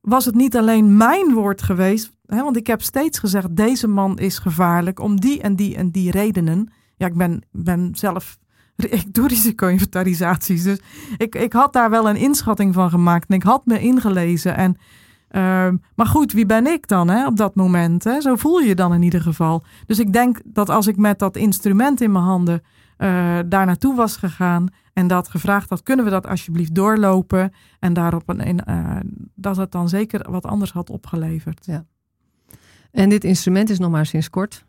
was 0.02 0.26
het 0.26 0.36
niet 0.36 0.58
alleen 0.58 0.98
mijn 0.98 1.34
woord 1.34 1.62
geweest. 1.62 2.12
Hè, 2.26 2.44
want 2.44 2.58
ik 2.58 2.68
heb 2.68 2.82
steeds 2.82 3.20
gezegd, 3.20 3.56
deze 3.56 3.88
man 3.88 4.20
is 4.20 4.38
gevaarlijk 4.38 5.00
om 5.00 5.20
die 5.20 5.42
en 5.42 5.56
die 5.56 5.76
en 5.76 5.92
die 5.92 6.12
redenen. 6.12 6.74
Ja, 6.96 7.08
ik 7.08 7.18
ben, 7.18 7.42
ben 7.52 7.90
zelf 7.96 8.38
ik 9.00 9.14
doe 9.14 9.28
risico-inventarisaties. 9.28 10.64
Dus 10.64 10.80
ik, 11.18 11.36
ik 11.36 11.54
had 11.54 11.74
daar 11.74 11.90
wel 11.90 12.10
een 12.10 12.16
inschatting 12.16 12.74
van 12.74 12.90
gemaakt. 12.90 13.30
En 13.30 13.36
ik 13.36 13.44
had 13.44 13.66
me 13.66 13.80
ingelezen. 13.80 14.56
En 14.56 14.78
Ehm, 15.34 15.76
maar 15.96 16.06
goed, 16.06 16.32
wie 16.32 16.46
ben 16.46 16.68
ik 16.68 16.88
dan 16.88 17.10
hè, 17.10 17.28
op 17.28 17.38
dat 17.38 17.56
moment? 17.56 18.04
Hè? 18.04 18.22
Zo 18.22 18.36
voel 18.36 18.60
je 18.60 18.68
je 18.68 18.76
dan 18.76 18.94
in 18.94 19.02
ieder 19.02 19.22
geval. 19.22 19.64
Dus 19.86 20.00
ik 20.00 20.14
denk 20.14 20.42
dat 20.44 20.70
als 20.70 20.88
ik 20.88 20.98
met 20.98 21.20
dat 21.20 21.36
instrument 21.36 22.02
in 22.02 22.12
mijn 22.12 22.24
handen 22.24 22.62
uh, 22.98 23.40
daar 23.46 23.66
naartoe 23.66 23.96
was 23.96 24.18
gegaan 24.18 24.68
en 24.94 25.08
dat 25.08 25.28
gevraagd 25.28 25.70
had, 25.70 25.84
kunnen 25.84 26.06
we 26.06 26.12
dat 26.12 26.28
alsjeblieft 26.28 26.76
doorlopen? 26.76 27.54
En 27.80 27.94
daarop 27.94 28.24
een, 28.26 28.62
uh, 28.70 28.96
dat 29.36 29.58
het 29.58 29.72
dan 29.72 29.90
zeker 29.90 30.32
wat 30.32 30.46
anders 30.46 30.72
had 30.72 30.90
opgeleverd. 30.90 31.66
Ja. 31.66 31.86
En 32.92 33.10
dit 33.10 33.24
instrument 33.24 33.70
is 33.70 33.80
nog 33.80 33.92
maar 33.92 34.06
sinds 34.06 34.30
kort? 34.30 34.66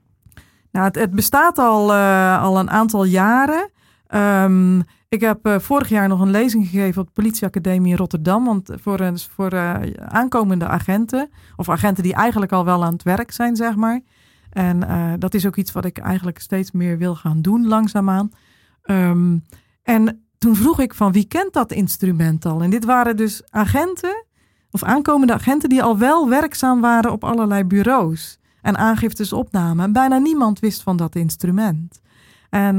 Nou, 0.71 0.87
het, 0.87 0.95
het 0.95 1.11
bestaat 1.11 1.59
al, 1.59 1.91
uh, 1.91 2.43
al 2.43 2.59
een 2.59 2.71
aantal 2.71 3.05
jaren. 3.05 3.71
Um, 4.15 4.83
ik 5.15 5.21
heb 5.21 5.47
uh, 5.47 5.59
vorig 5.59 5.89
jaar 5.89 6.09
nog 6.09 6.21
een 6.21 6.31
lezing 6.31 6.67
gegeven 6.67 7.01
op 7.01 7.07
de 7.07 7.13
politieacademie 7.13 7.91
in 7.91 7.99
Rotterdam. 7.99 8.45
Want 8.45 8.71
voor, 8.75 9.01
uh, 9.01 9.09
voor 9.15 9.53
uh, 9.53 9.75
aankomende 9.97 10.67
agenten, 10.67 11.31
of 11.57 11.69
agenten 11.69 12.03
die 12.03 12.15
eigenlijk 12.15 12.53
al 12.53 12.65
wel 12.65 12.85
aan 12.85 12.93
het 12.93 13.03
werk 13.03 13.33
zijn, 13.33 13.57
zeg 13.57 13.77
maar. 13.77 14.01
En 14.51 14.81
dat 15.19 15.35
is 15.35 15.47
ook 15.47 15.57
iets 15.57 15.73
wat 15.73 15.85
ik 15.85 15.99
eigenlijk 15.99 16.39
steeds 16.39 16.73
meer 16.73 16.99
wil 16.99 17.15
gaan 17.15 17.43
doen, 17.43 17.67
langzaamaan. 17.67 18.31
Um, 18.85 19.45
en 19.83 20.25
toen 20.39 20.57
vroeg 20.57 20.81
ik 20.81 20.95
van 20.95 21.13
wie 21.13 21.25
kent 21.25 21.53
dat 21.53 21.73
instrument 21.73 22.47
al? 22.47 22.63
En 22.63 22.71
dit 22.71 22.85
waren 22.85 23.17
dus 23.17 23.43
agenten, 23.51 24.25
of 24.71 24.83
aankomende 24.83 25.33
agenten, 25.33 25.69
die 25.69 25.83
al 25.83 25.99
wel 25.99 26.29
werkzaam 26.29 26.81
waren 26.81 27.13
op 27.13 27.25
allerlei 27.25 27.65
bureaus. 27.65 28.39
En 28.63 28.77
aangiftes 28.77 29.33
opnamen. 29.33 29.85
En 29.85 29.93
bijna 29.93 30.19
niemand 30.19 30.61
wist 30.61 30.83
van 30.83 30.97
dat 30.97 31.17
instrument. 31.17 32.01
En 32.51 32.77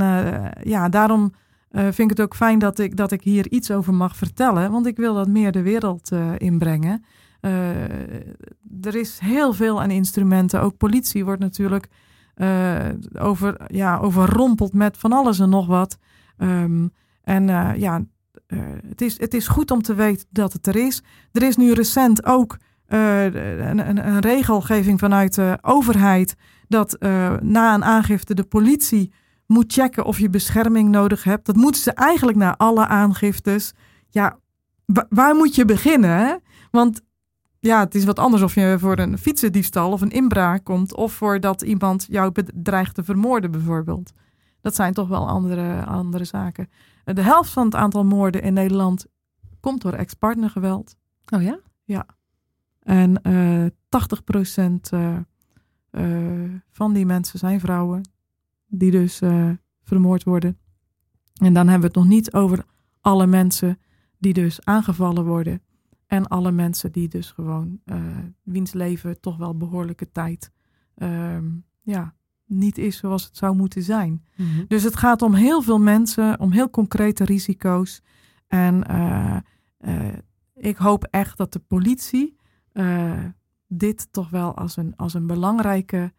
ja, 0.63 0.89
daarom 0.89 1.33
uh, 1.75 1.81
vind 1.81 1.99
ik 2.11 2.17
het 2.17 2.21
ook 2.21 2.35
fijn 2.35 2.59
dat 2.59 2.79
ik, 2.79 2.97
dat 2.97 3.11
ik 3.11 3.21
hier 3.21 3.51
iets 3.51 3.71
over 3.71 3.93
mag 3.93 4.15
vertellen. 4.15 4.71
Want 4.71 4.85
ik 4.85 4.97
wil 4.97 5.13
dat 5.13 5.27
meer 5.27 5.51
de 5.51 5.61
wereld 5.61 6.11
uh, 6.11 6.31
inbrengen. 6.37 7.05
Uh, 7.41 7.83
er 8.81 8.95
is 8.95 9.19
heel 9.19 9.53
veel 9.53 9.81
aan 9.81 9.91
instrumenten. 9.91 10.61
Ook 10.61 10.77
politie 10.77 11.25
wordt 11.25 11.41
natuurlijk 11.41 11.87
over, 13.19 13.57
ja, 13.67 13.97
overrompeld 13.97 14.73
met 14.73 14.97
van 14.97 15.11
alles 15.11 15.39
en 15.39 15.49
nog 15.49 15.67
wat. 15.67 15.97
Um, 16.37 16.91
en 17.23 17.47
ja, 17.77 18.03
het, 18.87 19.01
is, 19.01 19.19
het 19.19 19.33
is 19.33 19.47
goed 19.47 19.71
om 19.71 19.81
te 19.81 19.93
weten 19.93 20.27
dat 20.29 20.53
het 20.53 20.67
er 20.67 20.75
is. 20.75 21.03
Er 21.31 21.43
is 21.43 21.55
nu 21.55 21.71
recent 21.71 22.25
ook 22.25 22.57
een, 22.87 23.87
een, 23.89 24.07
een, 24.07 24.19
regelgeving 24.19 24.99
vanuit 24.99 25.35
de 25.35 25.57
overheid. 25.61 26.35
Dat 26.67 26.97
na 27.41 27.73
een 27.73 27.83
aangifte 27.83 28.33
de 28.33 28.43
politie 28.43 29.11
moet 29.47 29.73
checken 29.73 30.05
of 30.05 30.19
je 30.19 30.29
bescherming 30.29 30.89
nodig 30.89 31.23
hebt. 31.23 31.45
Dat 31.45 31.55
moeten 31.55 31.81
ze 31.81 31.91
eigenlijk 31.91 32.37
naar 32.37 32.57
alle 32.57 32.87
aangiftes. 32.87 33.73
Ja, 34.09 34.39
waar 35.09 35.35
moet 35.35 35.55
je 35.55 35.65
beginnen? 35.65 36.41
Want 36.71 37.01
ja, 37.59 37.79
het 37.79 37.95
is 37.95 38.05
wat 38.05 38.19
anders 38.19 38.43
of 38.43 38.55
je 38.55 38.75
voor 38.79 38.99
een 38.99 39.17
fietsendiefstal 39.17 39.91
of 39.91 40.01
een 40.01 40.11
inbraak 40.11 40.63
komt. 40.63 40.95
Of 40.95 41.13
voordat 41.13 41.61
iemand 41.61 42.05
jou 42.09 42.31
bedreigt 42.31 42.95
te 42.95 43.03
vermoorden 43.03 43.51
bijvoorbeeld. 43.51 44.11
Dat 44.61 44.75
zijn 44.75 44.93
toch 44.93 45.07
wel 45.07 45.27
andere, 45.27 45.85
andere 45.85 46.23
zaken. 46.23 46.69
De 47.03 47.21
helft 47.21 47.49
van 47.49 47.65
het 47.65 47.75
aantal 47.75 48.05
moorden 48.05 48.41
in 48.41 48.53
Nederland 48.53 49.05
komt 49.59 49.81
door 49.81 49.93
ex-partnergeweld. 49.93 50.95
Oh 51.33 51.41
ja? 51.41 51.59
Ja. 51.83 52.05
En 52.79 53.19
uh, 53.23 53.65
80% 54.67 54.93
uh, 54.93 55.17
uh, 55.91 56.51
van 56.71 56.93
die 56.93 57.05
mensen 57.05 57.39
zijn 57.39 57.59
vrouwen 57.59 58.01
die 58.77 58.91
dus 58.91 59.21
uh, 59.21 59.49
vermoord 59.83 60.23
worden. 60.23 60.57
En 61.35 61.53
dan 61.53 61.67
hebben 61.67 61.91
we 61.91 61.99
het 61.99 62.05
nog 62.05 62.15
niet 62.15 62.33
over 62.33 62.65
alle 63.01 63.27
mensen 63.27 63.79
die 64.17 64.33
dus 64.33 64.65
aangevallen 64.65 65.25
worden. 65.25 65.61
En 66.07 66.27
alle 66.27 66.51
mensen 66.51 66.91
die 66.91 67.07
dus 67.07 67.31
gewoon, 67.31 67.79
uh, 67.85 67.97
wiens 68.43 68.73
leven 68.73 69.19
toch 69.19 69.37
wel 69.37 69.57
behoorlijke 69.57 70.11
tijd 70.11 70.51
uh, 70.95 71.37
ja, 71.81 72.15
niet 72.45 72.77
is 72.77 72.97
zoals 72.97 73.23
het 73.23 73.37
zou 73.37 73.55
moeten 73.55 73.83
zijn. 73.83 74.25
Mm 74.35 74.45
-hmm. 74.45 74.65
Dus 74.67 74.83
het 74.83 74.95
gaat 74.95 75.21
om 75.21 75.33
heel 75.33 75.61
veel 75.61 75.79
mensen, 75.79 76.39
om 76.39 76.51
heel 76.51 76.69
concrete 76.69 77.23
risico's. 77.23 78.01
En 78.47 78.83
uh, 78.91 79.37
ik 80.53 80.77
hoop 80.77 81.03
echt 81.03 81.37
dat 81.37 81.53
de 81.53 81.59
politie 81.59 82.37
dit 83.67 84.07
toch 84.11 84.29
wel 84.29 84.55
als 84.55 84.77
een, 84.77 84.95
als 84.95 85.13
een 85.13 85.27
belangrijke 85.27 86.13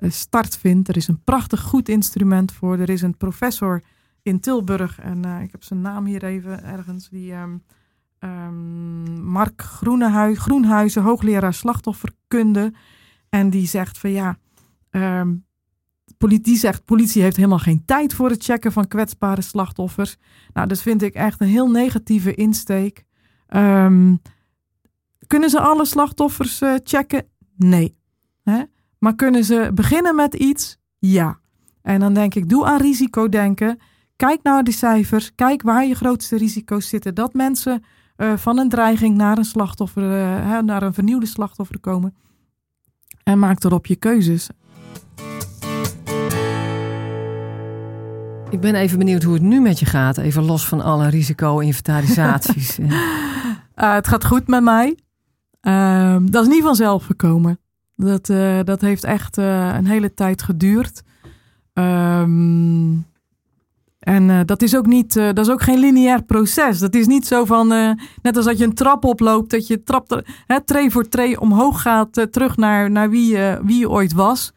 start 0.00 0.58
vindt. 0.58 0.88
Er 0.88 0.96
is 0.96 1.08
een 1.08 1.22
prachtig 1.24 1.60
goed 1.60 1.88
instrument 1.88 2.52
voor. 2.52 2.78
Er 2.78 2.90
is 2.90 3.02
een 3.02 3.16
professor 3.16 3.82
in 4.22 4.40
Tilburg, 4.40 5.00
en 5.00 5.26
uh, 5.26 5.42
ik 5.42 5.52
heb 5.52 5.64
zijn 5.64 5.80
naam 5.80 6.04
hier 6.04 6.24
even 6.24 6.64
ergens, 6.64 7.08
die 7.08 7.32
um, 7.32 7.62
um, 8.20 9.22
Mark 9.22 9.62
Groenhuizen, 9.62 11.02
hoogleraar 11.02 11.54
slachtofferkunde. 11.54 12.72
En 13.28 13.50
die 13.50 13.66
zegt 13.66 13.98
van 13.98 14.10
ja, 14.10 14.36
um, 14.90 15.44
die 16.18 16.56
zegt 16.56 16.84
politie 16.84 17.22
heeft 17.22 17.36
helemaal 17.36 17.58
geen 17.58 17.84
tijd 17.84 18.14
voor 18.14 18.30
het 18.30 18.44
checken 18.44 18.72
van 18.72 18.88
kwetsbare 18.88 19.42
slachtoffers. 19.42 20.16
Nou, 20.52 20.68
dat 20.68 20.82
vind 20.82 21.02
ik 21.02 21.14
echt 21.14 21.40
een 21.40 21.48
heel 21.48 21.70
negatieve 21.70 22.34
insteek. 22.34 23.04
kunnen 25.26 25.50
ze 25.50 25.60
alle 25.60 25.84
slachtoffers 25.84 26.62
uh, 26.62 26.74
checken? 26.82 27.26
Nee. 27.56 27.96
Hè? 28.42 28.62
Maar 29.06 29.14
kunnen 29.14 29.44
ze 29.44 29.70
beginnen 29.74 30.14
met 30.16 30.34
iets? 30.34 30.78
Ja. 30.98 31.38
En 31.82 32.00
dan 32.00 32.14
denk 32.14 32.34
ik, 32.34 32.48
doe 32.48 32.66
aan 32.66 32.80
risicodenken. 32.80 33.78
Kijk 34.16 34.42
naar 34.42 34.64
de 34.64 34.72
cijfers. 34.72 35.34
Kijk 35.34 35.62
waar 35.62 35.86
je 35.86 35.94
grootste 35.94 36.36
risico's 36.36 36.88
zitten. 36.88 37.14
Dat 37.14 37.34
mensen 37.34 37.84
uh, 38.16 38.36
van 38.36 38.58
een 38.58 38.68
dreiging 38.68 39.16
naar 39.16 39.38
een 39.38 39.44
slachtoffer, 39.44 40.02
uh, 40.02 40.58
naar 40.58 40.82
een 40.82 40.94
vernieuwde 40.94 41.26
slachtoffer 41.26 41.80
komen. 41.80 42.14
En 43.22 43.38
maak 43.38 43.64
erop 43.64 43.86
je 43.86 43.96
keuzes. 43.96 44.48
Ik 48.50 48.60
ben 48.60 48.74
even 48.74 48.98
benieuwd 48.98 49.22
hoe 49.22 49.34
het 49.34 49.42
nu 49.42 49.60
met 49.60 49.78
je 49.78 49.86
gaat. 49.86 50.18
Even 50.18 50.44
los 50.44 50.66
van 50.68 50.80
alle 50.80 51.08
risico-inventarisaties. 51.08 52.78
Uh, 53.76 53.94
het 53.94 54.08
gaat 54.08 54.24
goed 54.24 54.46
met 54.46 54.62
mij. 54.62 54.98
Uh, 55.62 56.16
dat 56.22 56.42
is 56.46 56.52
niet 56.52 56.62
vanzelf 56.62 57.04
gekomen. 57.04 57.58
Dat, 57.96 58.28
uh, 58.28 58.58
dat 58.64 58.80
heeft 58.80 59.04
echt 59.04 59.38
uh, 59.38 59.74
een 59.74 59.86
hele 59.86 60.14
tijd 60.14 60.42
geduurd. 60.42 61.02
Um, 61.72 63.06
en 63.98 64.46
dat 64.46 64.62
is 64.62 64.76
ook 64.76 64.86
niet, 64.86 65.14
dat 65.14 65.38
is 65.38 65.50
ook 65.50 65.62
geen 65.62 65.78
lineair 65.78 66.22
proces. 66.22 66.78
Dat 66.78 66.94
is 66.94 67.06
niet 67.06 67.26
zo 67.26 67.44
van, 67.44 67.68
net 68.22 68.36
als 68.36 68.44
dat 68.44 68.58
je 68.58 68.64
een 68.64 68.74
trap 68.74 69.04
oploopt, 69.04 69.50
dat 69.50 69.66
je 69.66 69.82
trap, 69.82 70.22
hè, 70.46 70.64
tree 70.64 70.90
voor 70.90 71.08
tree 71.08 71.40
omhoog 71.40 71.82
gaat, 71.82 72.26
terug 72.30 72.56
naar, 72.56 72.90
naar 72.90 73.10
wie, 73.10 73.38
wie 73.62 73.78
je 73.78 73.90
ooit 73.90 74.12
was. 74.12 74.52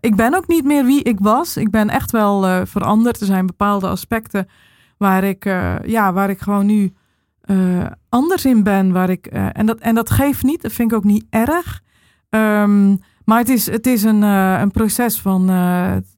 ik 0.00 0.16
ben 0.16 0.34
ook 0.34 0.46
niet 0.46 0.64
meer 0.64 0.84
wie 0.84 1.02
ik 1.02 1.20
was. 1.20 1.56
Ik 1.56 1.70
ben 1.70 1.88
echt 1.88 2.10
wel 2.10 2.66
veranderd. 2.66 3.20
Er 3.20 3.26
zijn 3.26 3.46
bepaalde 3.46 3.88
aspecten 3.88 4.48
waar 4.96 5.24
ik, 5.24 5.44
ja, 5.84 6.12
waar 6.12 6.30
ik 6.30 6.40
gewoon 6.40 6.66
nu 6.66 6.92
anders 8.08 8.44
in 8.44 8.62
ben. 8.62 8.92
Waar 8.92 9.10
ik, 9.10 9.26
en, 9.26 9.66
dat, 9.66 9.78
en 9.78 9.94
dat 9.94 10.10
geeft 10.10 10.42
niet, 10.42 10.62
dat 10.62 10.72
vind 10.72 10.90
ik 10.90 10.96
ook 10.96 11.04
niet 11.04 11.26
erg. 11.30 11.82
Um, 12.30 12.98
maar 13.24 13.38
het 13.38 13.48
is, 13.48 13.66
het 13.66 13.86
is 13.86 14.02
een, 14.02 14.22
uh, 14.22 14.60
een 14.60 14.70
proces 14.70 15.20
van 15.20 15.50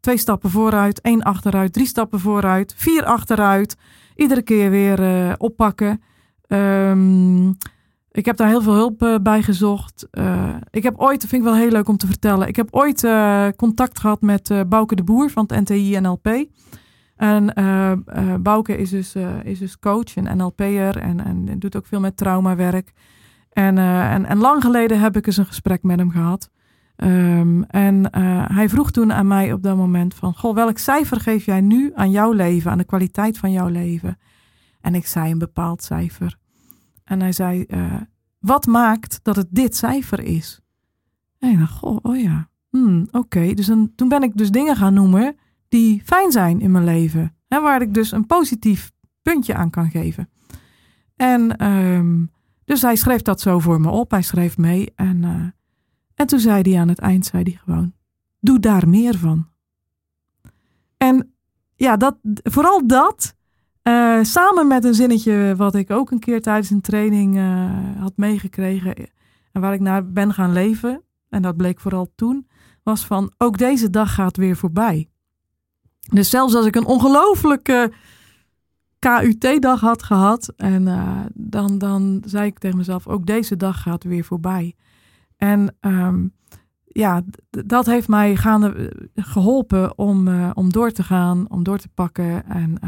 twee 0.00 0.16
stappen 0.16 0.50
vooruit, 0.50 1.00
één 1.00 1.22
achteruit, 1.22 1.72
drie 1.72 1.86
stappen 1.86 2.20
vooruit, 2.20 2.74
vier 2.76 3.04
achteruit. 3.04 3.76
Iedere 4.16 4.42
keer 4.42 4.70
weer 4.70 5.34
oppakken. 5.38 6.02
Um, 6.48 7.56
ik 8.10 8.24
heb 8.24 8.36
daar 8.36 8.48
heel 8.48 8.62
veel 8.62 8.74
hulp 8.74 9.20
bij 9.22 9.42
gezocht. 9.42 10.08
ik 10.70 10.82
heb 10.82 10.96
ooit, 10.96 11.20
dat 11.20 11.30
vind 11.30 11.42
ik 11.42 11.48
wel 11.48 11.58
heel 11.58 11.70
leuk 11.70 11.88
om 11.88 11.96
te 11.96 12.06
vertellen. 12.06 12.48
Ik 12.48 12.56
heb 12.56 12.68
ooit 12.70 13.06
contact 13.56 13.98
gehad 14.00 14.20
met 14.20 14.68
Bouke 14.68 14.94
de 14.94 15.04
Boer 15.04 15.30
van 15.30 15.44
het 15.46 15.68
NTI 15.68 16.00
NLP. 16.00 16.44
En 17.16 17.52
Bouke 18.42 18.76
is 18.76 18.90
dus, 18.90 19.14
is 19.42 19.58
dus 19.58 19.78
coach 19.78 20.16
en 20.16 20.36
NLP'er 20.36 20.96
en, 20.98 21.24
en 21.24 21.58
doet 21.58 21.76
ook 21.76 21.86
veel 21.86 22.00
met 22.00 22.16
traumawerk. 22.16 22.92
En, 23.52 23.78
en, 23.78 24.24
en 24.24 24.38
lang 24.38 24.62
geleden 24.62 25.00
heb 25.00 25.16
ik 25.16 25.26
eens 25.26 25.36
een 25.36 25.46
gesprek 25.46 25.82
met 25.82 25.98
hem 25.98 26.10
gehad. 26.10 26.50
Um, 26.96 27.64
en 27.64 28.16
hij 28.54 28.68
vroeg 28.68 28.90
toen 28.90 29.12
aan 29.12 29.26
mij 29.26 29.52
op 29.52 29.62
dat 29.62 29.76
moment 29.76 30.14
van... 30.14 30.34
Goh, 30.34 30.54
welk 30.54 30.78
cijfer 30.78 31.20
geef 31.20 31.44
jij 31.44 31.60
nu 31.60 31.92
aan 31.94 32.10
jouw 32.10 32.32
leven, 32.32 32.70
aan 32.70 32.78
de 32.78 32.84
kwaliteit 32.84 33.38
van 33.38 33.52
jouw 33.52 33.68
leven? 33.68 34.18
En 34.80 34.94
ik 34.94 35.06
zei 35.06 35.30
een 35.30 35.38
bepaald 35.38 35.82
cijfer. 35.82 36.36
En 37.04 37.20
hij 37.20 37.32
zei, 37.32 37.66
wat 38.38 38.66
maakt 38.66 39.20
dat 39.22 39.36
het 39.36 39.46
dit 39.50 39.76
cijfer 39.76 40.20
is? 40.20 40.60
En 41.38 41.50
ik 41.50 41.58
dacht, 41.58 41.72
goh, 41.72 41.98
oh 42.02 42.20
ja, 42.20 42.48
hmm, 42.70 43.08
oké. 43.10 43.54
Dus 43.54 43.66
toen 43.96 44.08
ben 44.08 44.22
ik 44.22 44.36
dus 44.36 44.50
dingen 44.50 44.76
gaan 44.76 44.94
noemen 44.94 45.36
die 45.68 46.02
fijn 46.04 46.32
zijn 46.32 46.60
in 46.60 46.70
mijn 46.70 46.84
leven. 46.84 47.36
Hè, 47.48 47.60
waar 47.60 47.82
ik 47.82 47.94
dus 47.94 48.12
een 48.12 48.26
positief 48.26 48.92
puntje 49.22 49.54
aan 49.54 49.70
kan 49.70 49.90
geven. 49.90 50.28
En 51.16 51.66
um, 51.66 52.30
dus 52.64 52.82
hij 52.82 52.96
schreef 52.96 53.22
dat 53.22 53.40
zo 53.40 53.58
voor 53.58 53.80
me 53.80 53.90
op. 53.90 54.10
Hij 54.10 54.22
schreef 54.22 54.58
mee. 54.58 54.92
En, 54.94 55.22
uh, 55.22 55.46
en 56.14 56.26
toen 56.26 56.40
zei 56.40 56.70
hij 56.70 56.80
aan 56.80 56.88
het 56.88 56.98
eind, 56.98 57.26
zei 57.26 57.42
hij 57.42 57.60
gewoon, 57.64 57.92
doe 58.40 58.60
daar 58.60 58.88
meer 58.88 59.18
van. 59.18 59.48
En 60.96 61.34
ja, 61.76 61.96
dat, 61.96 62.16
vooral 62.42 62.86
dat, 62.86 63.34
uh, 63.82 64.22
samen 64.22 64.66
met 64.66 64.84
een 64.84 64.94
zinnetje 64.94 65.54
wat 65.56 65.74
ik 65.74 65.90
ook 65.90 66.10
een 66.10 66.18
keer 66.18 66.42
tijdens 66.42 66.70
een 66.70 66.80
training 66.80 67.36
uh, 67.36 67.70
had 67.98 68.12
meegekregen. 68.16 68.94
En 69.52 69.60
waar 69.60 69.74
ik 69.74 69.80
naar 69.80 70.12
ben 70.12 70.32
gaan 70.32 70.52
leven. 70.52 71.02
En 71.28 71.42
dat 71.42 71.56
bleek 71.56 71.80
vooral 71.80 72.12
toen. 72.14 72.48
Was 72.82 73.06
van, 73.06 73.32
ook 73.38 73.58
deze 73.58 73.90
dag 73.90 74.14
gaat 74.14 74.36
weer 74.36 74.56
voorbij. 74.56 75.08
Dus 76.10 76.30
zelfs 76.30 76.54
als 76.54 76.66
ik 76.66 76.76
een 76.76 76.84
ongelofelijke 76.84 77.92
KUT-dag 79.02 79.80
had 79.80 80.02
gehad, 80.02 80.52
en 80.56 80.86
uh, 80.86 81.20
dan, 81.34 81.78
dan 81.78 82.22
zei 82.26 82.46
ik 82.46 82.58
tegen 82.58 82.76
mezelf: 82.76 83.06
ook 83.06 83.26
deze 83.26 83.56
dag 83.56 83.82
gaat 83.82 84.04
weer 84.04 84.24
voorbij. 84.24 84.74
En 85.36 85.76
um, 85.80 86.32
ja, 86.84 87.22
dat 87.50 87.86
heeft 87.86 88.08
mij 88.08 88.36
eh, 88.36 88.64
geholpen 89.14 89.98
om, 89.98 90.28
uh, 90.28 90.50
om 90.54 90.72
door 90.72 90.90
te 90.90 91.02
gaan, 91.02 91.50
om 91.50 91.62
door 91.62 91.78
te 91.78 91.88
pakken. 91.88 92.46
En 92.46 92.78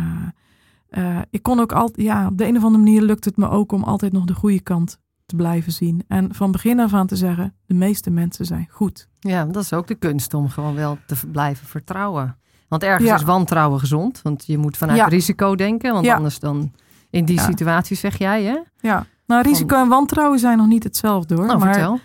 ik 1.30 1.42
kon 1.42 1.60
ook 1.60 1.72
altijd, 1.72 2.06
ja, 2.06 2.26
op 2.26 2.38
de 2.38 2.46
een 2.46 2.56
of 2.56 2.64
andere 2.64 2.84
manier 2.84 3.02
lukt 3.02 3.24
het 3.24 3.36
me 3.36 3.48
ook 3.48 3.72
om 3.72 3.82
altijd 3.84 4.12
nog 4.12 4.24
de 4.24 4.34
goede 4.34 4.60
kant 4.60 5.00
te 5.26 5.36
blijven 5.36 5.72
zien. 5.72 6.04
En 6.08 6.34
van 6.34 6.52
begin 6.52 6.80
af 6.80 6.94
aan 6.94 7.06
te 7.06 7.16
zeggen: 7.16 7.54
de 7.66 7.74
meeste 7.74 8.10
mensen 8.10 8.44
zijn 8.44 8.66
goed. 8.70 9.08
Ja, 9.20 9.44
dat 9.44 9.62
is 9.62 9.72
ook 9.72 9.86
de 9.86 9.94
kunst 9.94 10.34
om 10.34 10.48
gewoon 10.48 10.74
wel 10.74 10.98
te 11.06 11.16
blijven 11.32 11.66
vertrouwen. 11.66 12.36
Want 12.80 12.92
ergens 12.92 13.20
is 13.20 13.26
wantrouwen 13.26 13.78
gezond. 13.80 14.20
Want 14.22 14.46
je 14.46 14.58
moet 14.58 14.76
vanuit 14.76 15.08
risico 15.08 15.54
denken. 15.54 15.92
Want 15.92 16.08
anders 16.08 16.38
dan 16.38 16.72
in 17.10 17.24
die 17.24 17.40
situatie 17.40 17.96
zeg 17.96 18.18
jij, 18.18 18.42
hè? 18.42 18.58
Ja, 18.80 19.06
nou 19.26 19.42
risico 19.42 19.76
en 19.76 19.88
wantrouwen 19.88 20.38
zijn 20.38 20.58
nog 20.58 20.66
niet 20.66 20.84
hetzelfde 20.84 21.34
hoor. 21.34 21.46
Nou, 21.46 21.58
maar 21.58 21.74
vertel. 21.74 22.00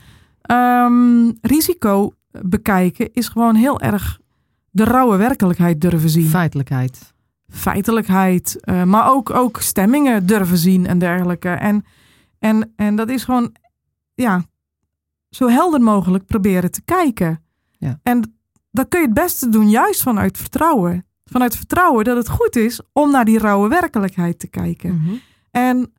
Um, 0.52 1.38
risico 1.42 2.14
bekijken 2.32 3.14
is 3.14 3.28
gewoon 3.28 3.56
heel 3.56 3.80
erg 3.80 4.20
de 4.70 4.84
rauwe 4.84 5.18
werkelijkheid 5.18 5.82
durven 5.82 6.10
zien. 6.10 6.28
Feitelijkheid. 6.28 7.14
Feitelijkheid. 7.48 8.58
Uh, 8.62 8.84
maar 8.84 9.12
ook, 9.12 9.30
ook 9.30 9.62
stemmingen 9.62 10.26
durven 10.26 10.58
zien 10.58 10.88
en 10.88 11.00
dergelijke. 11.00 11.50
En, 11.50 11.86
en, 12.40 12.74
en 12.76 12.96
dat 12.96 13.10
is 13.10 13.24
gewoon, 13.24 13.56
ja, 14.14 14.44
zo 15.30 15.48
helder 15.48 15.82
mogelijk 15.82 16.26
proberen 16.26 16.72
te 16.72 16.82
kijken. 16.82 17.44
Ja. 17.78 18.00
En 18.04 18.39
dat 18.72 18.88
kun 18.88 19.00
je 19.00 19.06
het 19.06 19.16
beste 19.16 19.50
doen 19.50 19.70
juist 19.70 20.02
vanuit 20.02 20.38
vertrouwen. 20.38 21.06
Vanuit 21.26 21.56
vertrouwen 21.56 22.04
dat 22.04 22.18
het 22.18 22.30
goed 22.30 22.56
is 22.56 22.82
om 22.94 23.12
naar 23.12 23.26
die 23.26 23.40
rauwe 23.40 23.68
werkelijkheid 23.68 24.40
te 24.40 24.48
kijken. 24.48 25.02
Mhm. 25.02 25.16
En 25.52 25.94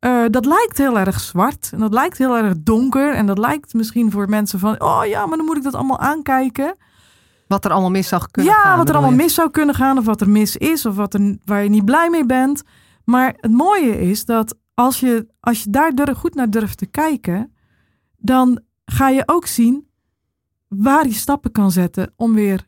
uh, 0.00 0.24
dat 0.30 0.46
lijkt 0.46 0.78
heel 0.78 0.98
erg 0.98 1.20
zwart 1.20 1.70
en 1.72 1.78
dat 1.78 1.92
lijkt 1.92 2.18
heel 2.18 2.36
erg 2.36 2.54
donker 2.58 3.12
en 3.12 3.26
dat 3.26 3.38
lijkt 3.38 3.74
misschien 3.74 4.10
voor 4.10 4.28
mensen 4.28 4.58
van, 4.58 4.80
oh 4.80 5.00
ja, 5.04 5.26
maar 5.26 5.36
dan 5.36 5.46
moet 5.46 5.56
ik 5.56 5.62
dat 5.62 5.74
allemaal 5.74 5.98
aankijken. 5.98 6.76
Wat 7.46 7.64
er 7.64 7.70
allemaal 7.70 7.90
mis 7.90 8.08
zou 8.08 8.22
kunnen 8.30 8.52
ja, 8.52 8.60
gaan. 8.60 8.70
Ja, 8.70 8.76
wat 8.76 8.88
er 8.88 8.94
allemaal 8.94 9.16
je? 9.16 9.16
mis 9.16 9.34
zou 9.34 9.50
kunnen 9.50 9.74
gaan 9.74 9.98
of 9.98 10.04
wat 10.04 10.20
er 10.20 10.30
mis 10.30 10.56
is 10.56 10.86
of 10.86 10.96
wat 10.96 11.14
er, 11.14 11.38
waar 11.44 11.62
je 11.62 11.68
niet 11.68 11.84
blij 11.84 12.10
mee 12.10 12.26
bent. 12.26 12.62
Maar 13.04 13.34
het 13.40 13.52
mooie 13.52 14.00
is 14.00 14.24
dat 14.24 14.54
als 14.74 15.00
je, 15.00 15.26
als 15.40 15.62
je 15.62 15.70
daar 15.70 15.94
durf, 15.94 16.18
goed 16.18 16.34
naar 16.34 16.50
durft 16.50 16.78
te 16.78 16.86
kijken, 16.86 17.54
dan 18.16 18.60
ga 18.84 19.08
je 19.08 19.22
ook 19.26 19.46
zien 19.46 19.85
waar 20.68 21.06
je 21.06 21.12
stappen 21.14 21.52
kan 21.52 21.70
zetten 21.70 22.12
om 22.16 22.34
weer 22.34 22.66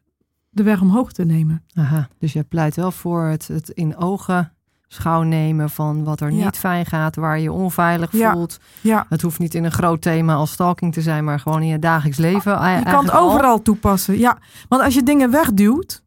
de 0.50 0.62
weg 0.62 0.80
omhoog 0.80 1.12
te 1.12 1.24
nemen. 1.24 1.64
Aha, 1.74 2.08
dus 2.18 2.32
je 2.32 2.42
pleit 2.44 2.76
wel 2.76 2.90
voor 2.90 3.22
het, 3.24 3.48
het 3.48 3.68
in 3.68 3.96
ogen 3.96 4.52
schouw 4.90 5.22
nemen 5.22 5.70
van 5.70 6.04
wat 6.04 6.20
er 6.20 6.32
Ja. 6.32 6.44
niet 6.44 6.56
fijn 6.56 6.86
gaat, 6.86 7.16
waar 7.16 7.38
je 7.40 7.52
onveilig 7.52 8.12
Ja. 8.12 8.32
voelt. 8.32 8.58
Ja, 8.80 9.06
Het 9.08 9.22
hoeft 9.22 9.38
niet 9.38 9.54
in 9.54 9.64
een 9.64 9.72
groot 9.72 10.02
thema 10.02 10.34
als 10.34 10.50
stalking 10.52 10.92
te 10.92 11.02
zijn, 11.02 11.24
maar 11.24 11.40
gewoon 11.40 11.60
in 11.62 11.68
je 11.68 11.78
dagelijks 11.78 12.18
leven. 12.18 12.52
je 12.52 12.82
kan 12.82 13.04
het 13.04 13.12
al. 13.14 13.30
overal 13.30 13.62
toepassen. 13.62 14.18
Ja, 14.18 14.38
want 14.68 14.82
als 14.82 14.94
je 14.94 15.02
dingen 15.02 15.30
wegduwt, 15.30 16.02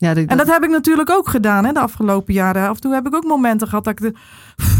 Ja, 0.00 0.14
en 0.14 0.36
dat 0.36 0.46
heb 0.46 0.62
ik 0.64 0.70
natuurlijk 0.70 1.10
ook 1.10 1.28
gedaan 1.28 1.64
hè, 1.64 1.72
de 1.72 1.80
afgelopen 1.80 2.34
jaren. 2.34 2.68
Af 2.68 2.74
en 2.74 2.80
toe 2.80 2.94
heb 2.94 3.06
ik 3.06 3.14
ook 3.14 3.24
momenten 3.24 3.68
gehad 3.68 3.84
dat 3.84 3.92
ik 3.92 4.00
de 4.00 4.14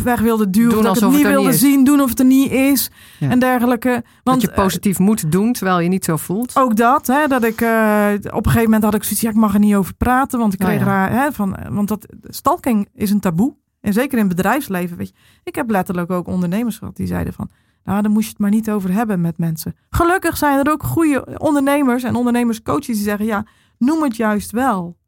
weg 0.04 0.20
wilde 0.20 0.50
duwen, 0.50 0.70
Doen 0.70 0.82
dat 0.82 0.96
ik 0.96 1.02
het 1.02 1.10
niet 1.10 1.22
het 1.22 1.32
wilde 1.32 1.48
niet 1.48 1.58
zien, 1.58 1.84
doen 1.84 2.00
of 2.00 2.08
het 2.08 2.18
er 2.18 2.24
niet 2.24 2.50
is 2.50 2.90
Ja. 3.18 3.28
en 3.30 3.38
dergelijke. 3.38 3.88
dat 3.90 4.02
Want 4.22 4.42
je 4.42 4.50
positief 4.50 4.98
moet 4.98 5.32
doen, 5.32 5.52
terwijl 5.52 5.80
je 5.80 5.88
niet 5.88 6.04
zo 6.04 6.16
voelt. 6.16 6.52
eh, 6.56 6.62
ook 6.62 6.76
dat, 6.76 7.06
hè, 7.06 7.26
dat 7.26 7.44
ik 7.44 7.60
eh, 7.60 8.12
op 8.24 8.46
een 8.46 8.50
gegeven 8.52 8.62
moment 8.62 8.82
had 8.82 8.94
ik 8.94 9.02
zoiets, 9.02 9.20
ja, 9.20 9.30
ik 9.30 9.36
mag 9.36 9.54
er 9.54 9.60
niet 9.60 9.74
over 9.74 9.94
praten, 9.94 10.38
want 10.38 10.52
ik 10.54 10.60
Oh, 10.60 10.66
kreeg 10.66 10.78
ja. 10.80 10.84
raar, 10.86 11.10
hè, 11.12 11.32
van, 11.32 11.56
want 11.70 11.88
dat 11.88 12.06
stalking 12.22 12.88
is 12.94 13.10
een 13.10 13.20
taboe. 13.20 13.54
En 13.80 13.92
zeker 13.92 14.18
in 14.18 14.26
het 14.26 14.36
bedrijfsleven, 14.36 14.96
weet 14.96 15.08
je. 15.08 15.14
Ik 15.44 15.54
heb 15.54 15.70
letterlijk 15.70 16.10
ook 16.10 16.26
ondernemers 16.28 16.78
gehad 16.78 16.96
die 16.96 17.06
zeiden 17.06 17.32
van, 17.32 17.50
nou, 17.84 18.02
daar 18.02 18.10
moest 18.10 18.24
je 18.24 18.30
het 18.30 18.40
maar 18.40 18.50
niet 18.50 18.70
over 18.70 18.92
hebben 18.92 19.20
met 19.20 19.38
mensen. 19.38 19.76
Gelukkig 19.90 20.36
zijn 20.36 20.58
er 20.66 20.72
ook 20.72 20.82
goede 20.82 21.38
ondernemers 21.38 22.02
en 22.02 22.14
ondernemerscoaches 22.14 22.86
die 22.86 22.96
zeggen, 23.04 23.26
ja, 23.26 23.44
noem 23.78 24.02
het 24.02 24.16
juist 24.16 24.50
wel. 24.50 24.98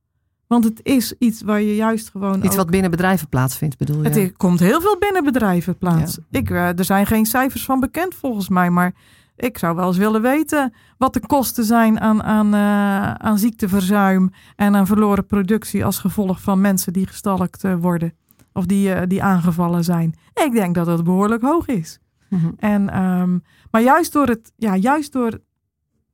Want 0.53 0.65
het 0.65 0.81
is 0.83 1.15
iets 1.19 1.43
waar 1.43 1.61
je 1.61 1.75
juist 1.77 2.11
gewoon 2.11 2.37
Iets 2.38 2.49
ook- 2.49 2.55
wat 2.57 2.71
binnen 2.71 2.91
bedrijven 2.91 3.29
plaatsvindt, 3.29 3.77
bedoel 3.79 3.97
je? 3.99 4.05
het 4.09 4.17
is- 4.17 4.33
komt 4.37 4.61
heel 4.61 4.81
veel 4.81 4.99
binnen 4.99 5.25
bedrijven 5.25 5.79
plaats. 5.79 6.19
Ik, 6.31 6.51
eh, 6.51 6.79
er 6.79 6.85
zijn 6.85 7.07
geen 7.07 7.27
cijfers 7.27 7.65
van 7.65 7.81
bekend 7.81 8.15
volgens 8.15 8.49
mij, 8.49 8.71
maar 8.71 8.93
ik 9.37 9.59
zou 9.59 9.77
wel 9.77 9.87
eens 9.87 9.97
willen 9.97 10.23
weten 10.23 10.73
wat 10.99 11.12
de 11.12 11.27
kosten 11.27 11.65
zijn 11.65 12.01
aan, 12.01 12.23
aan, 12.23 12.55
eh, 12.55 13.12
aan 13.15 13.38
ziekteverzuim 13.38 14.31
en 14.57 14.75
aan 14.77 14.87
verloren 14.87 15.27
productie 15.27 15.85
als 15.85 15.99
gevolg 15.99 16.41
van 16.41 16.61
mensen 16.61 16.93
die 16.93 17.07
gestalkt 17.07 17.65
eh, 17.65 17.75
worden 17.81 18.12
of 18.53 18.67
die, 18.67 19.07
die 19.07 19.23
aangevallen 19.23 19.85
zijn. 19.85 20.15
Ik 20.45 20.53
denk 20.53 20.75
dat 20.75 20.87
dat 20.87 21.05
behoorlijk 21.05 21.43
hoog 21.43 21.67
is. 21.67 21.99
Mhm. 22.29 22.51
En, 22.57 22.88
ehm, 22.91 23.38
maar 23.71 23.83
juist 23.83 24.12
door 24.12 24.27
het, 24.27 24.53
ja, 24.57 24.77
juist 24.77 25.12
door 25.12 25.41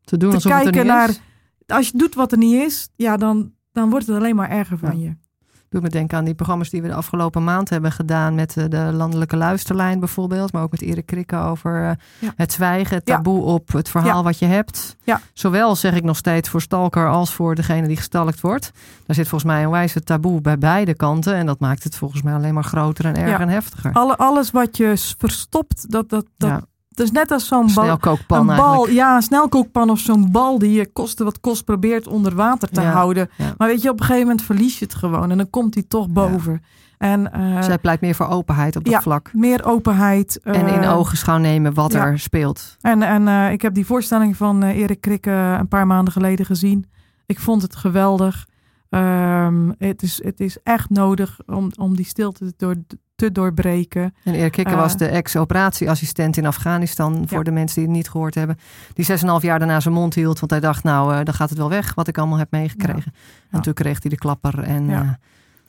Te 0.04 0.16
doen 0.16 0.30
te 0.30 0.36
er 0.36 0.54
kijken 0.62 0.72
niet 0.72 0.92
naar- 0.92 1.08
is. 1.08 1.20
als 1.66 1.88
je 1.88 1.98
doet 1.98 2.14
wat 2.14 2.32
er 2.32 2.38
niet 2.38 2.54
is, 2.62 2.88
ja, 2.96 3.16
dan, 3.16 3.52
dan 3.78 3.90
wordt 3.90 4.06
het 4.06 4.16
alleen 4.16 4.36
maar 4.36 4.50
erger 4.50 4.78
van 4.78 4.98
Ja. 4.98 5.04
je. 5.08 5.16
Doe 5.70 5.80
me 5.80 5.88
denken 5.88 6.18
aan 6.18 6.24
die 6.24 6.34
programma's 6.34 6.70
die 6.70 6.82
we 6.82 6.88
de 6.88 6.94
afgelopen 6.94 7.44
maand 7.44 7.70
hebben 7.70 7.92
gedaan 7.92 8.34
met 8.34 8.56
eh, 8.56 8.64
de 8.68 8.90
landelijke 8.92 9.36
luisterlijn 9.36 9.98
bijvoorbeeld. 9.98 10.52
Maar 10.52 10.62
ook 10.62 10.70
met 10.70 10.82
Erik 10.82 11.06
Krikke 11.06 11.36
over 11.36 11.96
Ja. 12.18 12.32
het 12.36 12.52
zwijgen, 12.52 12.96
het 12.96 13.08
Ja. 13.08 13.16
taboe 13.16 13.42
op 13.42 13.72
het 13.72 13.88
verhaal 13.88 14.22
wat 14.24 14.38
je 14.38 14.46
hebt. 14.46 14.96
Ja. 15.04 15.20
Zowel 15.32 15.76
zeg 15.76 15.94
ik 15.94 16.02
nog 16.04 16.16
steeds 16.16 16.48
voor 16.48 16.60
stalker 16.60 17.08
als 17.08 17.34
voor 17.34 17.54
degene 17.54 17.86
die 17.86 17.96
gestalkt 17.96 18.40
wordt. 18.40 18.70
Daar 19.06 19.16
zit 19.16 19.28
volgens 19.28 19.50
mij 19.52 19.64
een 19.64 19.70
wijze 19.70 20.02
taboe 20.02 20.40
bij 20.40 20.58
beide 20.58 20.94
kanten. 20.94 21.34
En 21.34 21.46
dat 21.46 21.60
maakt 21.60 21.84
het 21.84 21.96
volgens 21.96 22.22
mij 22.22 22.34
alleen 22.34 22.54
maar 22.54 22.64
groter 22.64 23.04
en 23.04 23.16
erger 23.16 23.40
en 23.40 23.48
heftiger. 23.48 23.92
Alle, 23.92 24.16
alles 24.16 24.50
wat 24.50 24.76
je 24.76 25.14
verstopt, 25.18 25.90
dat, 25.90 26.08
dat, 26.08 26.26
dat, 26.36 26.66
is 27.00 27.10
net 27.10 27.30
als 27.30 27.46
zo'n 27.46 27.60
bal. 27.74 27.84
snelkookpan 27.84 28.38
een 28.40 28.56
bal, 28.56 28.64
eigenlijk. 28.66 28.92
ja, 28.92 29.16
een 29.16 29.22
snelkookpan 29.22 29.90
of 29.90 29.98
zo'n 29.98 30.30
bal 30.30 30.58
die 30.58 30.72
je 30.72 30.92
koste 30.92 31.24
wat 31.24 31.40
kost 31.40 31.64
probeert 31.64 32.06
onder 32.06 32.34
water 32.34 32.68
te 32.68 32.80
Ja, 32.80 32.90
houden. 32.90 33.28
ja. 33.36 33.54
Maar 33.58 33.68
weet 33.68 33.82
je, 33.82 33.88
op 33.90 33.98
een 34.00 34.04
gegeven 34.06 34.26
moment 34.26 34.42
verlies 34.46 34.78
je 34.78 34.84
het 34.84 34.94
gewoon 34.94 35.30
en 35.30 35.36
dan 35.36 35.50
komt 35.50 35.74
hij 35.74 35.84
toch 35.88 36.08
boven. 36.08 36.62
En 36.98 37.32
eh, 37.32 37.62
Zij 37.62 37.78
pleit 37.78 38.00
meer 38.00 38.14
voor 38.14 38.26
openheid 38.28 38.76
op 38.76 38.84
dat 38.84 38.92
ja, 38.92 39.00
vlak. 39.00 39.30
meer 39.32 39.64
openheid. 39.64 40.40
En 40.42 40.66
in 40.66 40.82
eh, 40.82 40.96
ogenschouw 40.98 41.38
nemen 41.38 41.74
wat 41.74 41.92
ja. 41.92 42.06
er 42.06 42.18
speelt. 42.18 42.76
En, 42.80 43.02
en 43.02 43.28
eh, 43.28 43.52
ik 43.52 43.62
heb 43.62 43.74
die 43.74 43.86
voorstelling 43.86 44.36
van 44.36 44.62
Erik 44.62 45.00
Krikke 45.00 45.30
een 45.30 45.68
paar 45.68 45.86
maanden 45.86 46.12
geleden 46.12 46.46
gezien. 46.46 46.86
Ik 47.26 47.38
vond 47.40 47.62
het 47.62 47.76
geweldig. 47.76 48.46
Ehm, 48.90 49.70
het, 49.78 50.02
is, 50.02 50.22
het 50.24 50.40
is 50.40 50.58
echt 50.62 50.90
nodig 50.90 51.38
om, 51.46 51.70
om 51.78 51.96
die 51.96 52.04
stilte 52.04 52.44
te, 52.44 52.54
door, 52.56 52.74
te 53.18 53.32
doorbreken. 53.32 54.14
En 54.24 54.34
Erik 54.34 54.52
Kikker 54.52 54.74
Eh, 54.74 54.80
was 54.80 54.96
de 54.96 55.06
ex-operatieassistent 55.06 56.36
in 56.36 56.46
Afghanistan. 56.46 57.22
Voor 57.28 57.38
Ja. 57.38 57.44
de 57.44 57.50
mensen 57.50 57.76
die 57.76 57.84
het 57.88 57.96
niet 57.96 58.08
gehoord 58.10 58.34
hebben. 58.34 58.58
Die 58.94 59.04
6,5 59.04 59.42
jaar 59.42 59.58
daarna 59.58 59.80
zijn 59.80 59.94
mond 59.94 60.14
hield. 60.14 60.38
Want 60.38 60.50
hij 60.50 60.60
dacht, 60.60 60.82
nou, 60.84 61.12
eh, 61.14 61.24
dan 61.24 61.34
gaat 61.34 61.48
het 61.48 61.58
wel 61.58 61.68
weg 61.68 61.94
wat 61.94 62.08
ik 62.08 62.18
allemaal 62.18 62.38
heb 62.38 62.50
meegekregen. 62.50 63.12
En 63.50 63.60
toen 63.60 63.72
kreeg 63.74 63.98
hij 64.02 64.10
de 64.10 64.16
klapper. 64.16 64.58
En 64.62 64.86
Ja. 64.88 65.02
eh, 65.02 65.10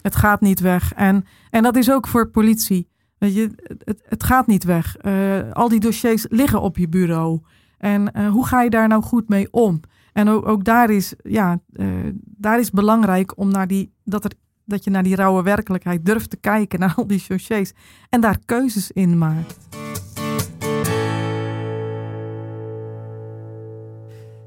Het 0.02 0.16
gaat 0.16 0.42
niet 0.42 0.60
weg. 0.60 0.94
En, 0.94 1.26
en 1.50 1.64
dat 1.64 1.76
is 1.76 1.92
ook 1.92 2.08
voor 2.08 2.28
politie. 2.30 2.88
Weet 3.18 3.36
je, 3.36 3.50
het, 3.84 4.02
het 4.08 4.24
gaat 4.24 4.48
niet 4.48 4.64
weg. 4.64 4.98
Eh, 4.98 5.14
al 5.52 5.70
die 5.70 5.80
dossiers 5.80 6.26
liggen 6.30 6.62
op 6.62 6.78
je 6.78 6.88
bureau. 6.90 7.42
En 7.78 8.12
eh, 8.14 8.30
hoe 8.30 8.46
ga 8.48 8.62
je 8.62 8.70
daar 8.70 8.88
nou 8.88 9.04
goed 9.04 9.30
mee 9.30 9.48
om? 9.52 9.80
En 10.14 10.30
ook, 10.30 10.48
ook 10.48 10.64
daar, 10.64 10.90
is, 10.90 11.14
ja, 11.24 11.60
eh, 11.74 11.88
daar 12.24 12.60
is 12.60 12.70
belangrijk 12.72 13.38
om 13.38 13.52
naar 13.52 13.68
die, 13.68 13.94
dat, 14.04 14.24
er, 14.24 14.32
dat 14.70 14.84
je 14.84 14.90
naar 14.90 15.04
die 15.04 15.16
rauwe 15.16 15.44
werkelijkheid 15.44 16.06
durft 16.06 16.30
te 16.30 16.38
kijken, 16.38 16.80
naar 16.80 16.94
al 16.96 17.08
die 17.08 17.24
dossiers. 17.28 17.72
En 18.10 18.22
daar 18.22 18.38
keuzes 18.46 18.92
in 18.92 19.18
maakt. 19.18 19.58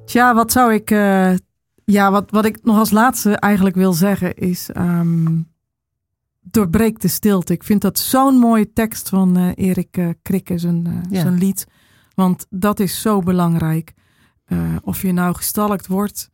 Tja, 0.04 0.34
wat 0.34 0.52
zou 0.52 0.74
ik. 0.74 0.90
eh, 0.90 1.32
ja, 1.84 2.10
wat, 2.10 2.30
wat 2.30 2.44
ik 2.44 2.58
nog 2.62 2.78
als 2.78 2.90
laatste 2.90 3.36
eigenlijk 3.36 3.76
wil 3.76 3.92
zeggen 3.92 4.34
is. 4.36 4.70
ehm 4.70 5.40
doorbreek 6.44 7.00
de 7.00 7.08
stilte. 7.08 7.52
Ik 7.52 7.64
vind 7.64 7.80
dat 7.80 7.98
zo'n 7.98 8.34
mooie 8.38 8.72
tekst 8.72 9.08
van 9.08 9.36
eh, 9.36 9.50
Erik 9.54 9.96
eh, 9.96 10.08
Krikke, 10.22 10.58
zijn, 10.58 11.04
Ja. 11.10 11.20
zijn 11.20 11.38
lied. 11.38 11.66
Want 12.14 12.46
dat 12.50 12.80
is 12.80 13.00
zo 13.00 13.20
belangrijk. 13.20 13.92
Of 14.82 15.02
je 15.02 15.12
nou 15.12 15.34
gestalkt 15.34 15.86
wordt 15.86 16.30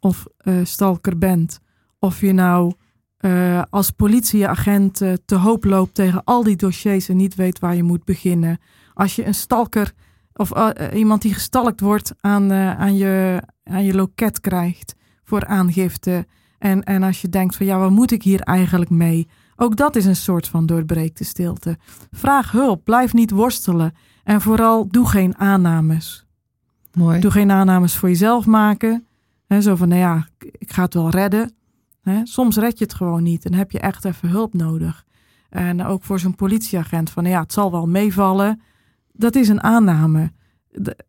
of 0.00 0.26
stalker 0.62 1.18
bent. 1.18 1.60
Of 1.98 2.20
je 2.20 2.32
nou 2.32 2.72
eh, 3.16 3.62
als 3.70 3.90
politieagent 3.90 5.00
eh, 5.00 5.12
te 5.24 5.34
hoop 5.34 5.64
loopt 5.64 5.94
tegen 5.94 6.24
al 6.24 6.42
die 6.42 6.56
dossiers 6.56 7.08
en 7.08 7.16
niet 7.16 7.34
weet 7.34 7.58
waar 7.58 7.74
je 7.74 7.82
moet 7.82 8.04
beginnen. 8.04 8.58
Als 8.94 9.16
je 9.16 9.26
een 9.26 9.34
stalker 9.34 9.92
of 10.32 10.52
eh, 10.52 10.98
iemand 10.98 11.22
die 11.22 11.34
gestalkt 11.34 11.80
wordt 11.80 12.14
aan, 12.20 12.52
aan, 12.52 12.96
je, 12.96 13.42
aan 13.64 13.84
je 13.84 13.94
loket 13.94 14.40
krijgt 14.40 14.94
voor 15.24 15.46
aangifte. 15.46 16.26
En, 16.58 16.84
en 16.84 17.02
als 17.02 17.20
je 17.20 17.28
denkt 17.28 17.56
van 17.56 17.66
ja, 17.66 17.78
wat 17.78 17.90
moet 17.90 18.10
ik 18.10 18.22
hier 18.22 18.40
eigenlijk 18.40 18.90
mee? 18.90 19.28
Ook 19.56 19.76
dat 19.76 19.96
is 19.96 20.04
een 20.04 20.16
soort 20.16 20.48
van 20.48 20.66
doorbreekte 20.66 21.24
stilte. 21.24 21.78
Vraag 22.10 22.50
hulp, 22.50 22.84
blijf 22.84 23.12
niet 23.12 23.30
worstelen. 23.30 23.94
En 24.24 24.40
vooral 24.40 24.88
doe 24.88 25.08
geen 25.08 25.38
aannames. 25.38 26.26
mooi. 26.92 27.20
Doe 27.20 27.30
geen 27.30 27.50
aannames 27.50 27.96
voor 27.96 28.08
jezelf 28.08 28.46
maken. 28.46 29.06
Hè, 29.46 29.60
zo 29.60 29.76
van, 29.76 29.88
nou 29.88 30.00
ja, 30.00 30.28
ik 30.38 30.72
ga 30.72 30.82
het 30.82 30.94
wel 30.94 31.10
redden. 31.10 31.54
Soms 32.22 32.56
red 32.56 32.78
je 32.78 32.84
het 32.84 32.94
gewoon 32.94 33.22
niet 33.22 33.44
en 33.44 33.54
heb 33.54 33.70
je 33.70 33.80
echt 33.80 34.04
even 34.04 34.28
hulp 34.28 34.54
nodig. 34.54 35.04
En 35.48 35.84
ook 35.84 36.02
voor 36.04 36.18
zo'n 36.18 36.34
politieagent 36.34 37.10
van, 37.10 37.24
ja, 37.24 37.40
het 37.40 37.52
zal 37.52 37.70
wel 37.70 37.86
meevallen. 37.86 38.60
Dat 39.12 39.34
is 39.34 39.48
een 39.48 39.62
aanname. 39.62 40.32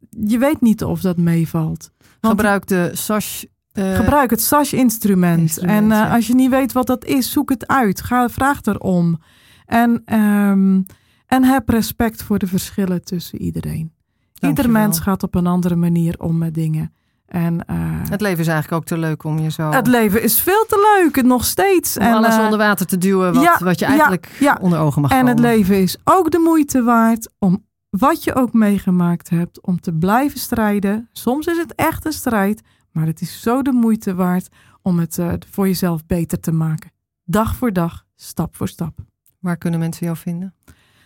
Je 0.09 0.37
weet 0.37 0.61
niet 0.61 0.83
of 0.83 1.01
dat 1.01 1.17
meevalt. 1.17 1.91
Want 2.19 2.33
Gebruik 2.33 2.67
de 2.67 2.89
SASH. 2.93 3.43
eh, 3.71 3.95
Gebruik 3.95 4.29
het 4.29 4.41
SAS-instrument. 4.41 5.39
Instrument, 5.39 5.77
En 5.77 5.91
eh, 5.91 5.97
ja. 5.97 6.15
als 6.15 6.27
je 6.27 6.35
niet 6.35 6.49
weet 6.49 6.71
wat 6.71 6.87
dat 6.87 7.05
is, 7.05 7.31
zoek 7.31 7.49
het 7.49 7.67
uit. 7.67 8.01
Ga, 8.01 8.29
vraag 8.29 8.61
erom. 8.61 9.19
En, 9.65 10.01
ehm, 10.05 10.81
en 11.25 11.43
heb 11.43 11.69
respect 11.69 12.23
voor 12.23 12.39
de 12.39 12.47
verschillen 12.47 13.03
tussen 13.03 13.41
iedereen. 13.41 13.91
Ieder 14.39 14.69
mens 14.69 14.99
gaat 14.99 15.23
op 15.23 15.35
een 15.35 15.47
andere 15.47 15.75
manier 15.75 16.19
om 16.19 16.37
met 16.37 16.53
dingen. 16.53 16.93
En 17.27 17.65
eh, 17.65 17.75
Het 18.09 18.21
leven 18.21 18.39
is 18.39 18.47
eigenlijk 18.47 18.81
ook 18.81 18.87
te 18.87 18.97
leuk 18.97 19.23
om 19.23 19.39
je 19.39 19.51
zo. 19.51 19.69
het 19.71 19.87
leven 19.87 20.21
is 20.21 20.39
veel 20.41 20.65
te 20.67 20.99
leuk, 21.01 21.25
nog 21.25 21.45
steeds. 21.45 21.97
om 21.97 22.03
en, 22.03 22.13
alles 22.13 22.35
eh, 22.35 22.43
onder 22.43 22.57
water 22.59 22.85
te 22.85 22.97
duwen 22.97 23.33
wat, 23.33 23.43
ja, 23.43 23.57
wat 23.59 23.79
je 23.79 23.85
eigenlijk 23.85 24.35
ja. 24.39 24.57
onder 24.61 24.79
ogen 24.79 25.01
mag 25.01 25.11
En 25.11 25.17
komen. 25.17 25.31
het 25.31 25.39
leven 25.39 25.81
is 25.81 25.97
ook 26.03 26.31
de 26.31 26.37
moeite 26.39 26.83
waard 26.83 27.29
om 27.39 27.65
wat 27.89 28.23
je 28.23 28.35
ook 28.35 28.53
meegemaakt 28.53 29.29
hebt, 29.29 29.61
om 29.61 29.79
te 29.79 29.93
blijven 29.93 30.39
strijden. 30.39 31.09
Soms 31.11 31.45
is 31.45 31.57
het 31.57 31.75
echt 31.75 32.05
een 32.05 32.11
strijd, 32.11 32.61
maar 32.91 33.05
het 33.05 33.21
is 33.21 33.41
zo 33.41 33.61
de 33.61 33.71
moeite 33.71 34.15
waard 34.15 34.47
om 34.81 34.99
het 34.99 35.17
eh, 35.17 35.33
voor 35.49 35.67
jezelf 35.67 36.05
beter 36.05 36.39
te 36.39 36.51
maken. 36.51 36.91
Dag 37.23 37.55
voor 37.55 37.73
dag, 37.73 38.05
stap 38.15 38.55
voor 38.55 38.67
stap. 38.67 38.99
Waar 39.39 39.57
kunnen 39.57 39.79
mensen 39.79 40.05
jou 40.05 40.17
vinden? 40.17 40.53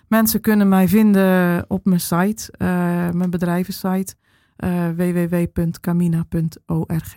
Mensen 0.07 0.41
kunnen 0.41 0.69
mij 0.69 0.87
vinden 0.87 1.65
op 1.67 1.85
mijn 1.85 1.99
site, 1.99 2.53
mijn 3.13 3.29
bedrijvensite, 3.29 4.15
www.camina.org. 4.95 7.15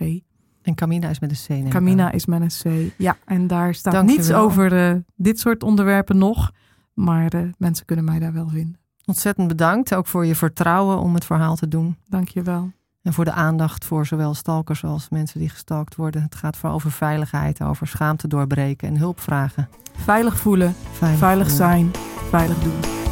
En 0.65 0.75
Camina 0.75 1.09
is 1.09 1.19
met 1.19 1.47
een 1.49 1.65
C. 1.65 1.69
Camina 1.69 2.11
is 2.11 2.25
met 2.25 2.41
een 2.41 2.87
C. 2.87 2.93
Ja, 2.97 3.17
en 3.25 3.47
daar 3.47 3.73
staat 3.73 3.93
Dank 3.93 4.07
niets 4.07 4.33
over 4.33 4.89
eh, 4.89 4.95
dit 5.15 5.39
soort 5.39 5.63
onderwerpen 5.63 6.17
nog, 6.17 6.51
maar 6.93 7.33
eh, 7.33 7.41
mensen 7.57 7.85
kunnen 7.85 8.05
mij 8.05 8.19
daar 8.19 8.33
wel 8.33 8.47
vinden. 8.47 8.79
Ontzettend 9.05 9.47
bedankt. 9.47 9.95
Ook 9.95 10.07
voor 10.07 10.25
je 10.25 10.35
vertrouwen 10.35 10.99
om 10.99 11.13
het 11.13 11.25
verhaal 11.25 11.55
te 11.55 11.67
doen. 11.67 11.97
Dank 12.07 12.27
je 12.27 12.41
wel. 12.41 12.71
En 13.01 13.13
voor 13.13 13.25
de 13.25 13.31
aandacht 13.31 13.85
voor 13.85 14.05
zowel 14.05 14.33
stalkers 14.33 14.83
als 14.83 15.09
mensen 15.09 15.39
die 15.39 15.49
gestalkt 15.49 15.95
worden. 15.95 16.21
Het 16.21 16.35
gaat 16.35 16.57
vooral 16.57 16.75
over 16.75 16.91
veiligheid, 16.91 17.61
over 17.61 17.87
schaamte 17.87 18.27
doorbreken 18.27 18.87
en 18.87 18.97
hulp 18.97 19.19
vragen. 19.19 19.69
Veilig 19.95 20.37
voelen, 20.37 20.75
Veilig 21.17 21.49
zijn, 21.49 21.91
veilig 22.29 22.59
doen. 22.59 23.04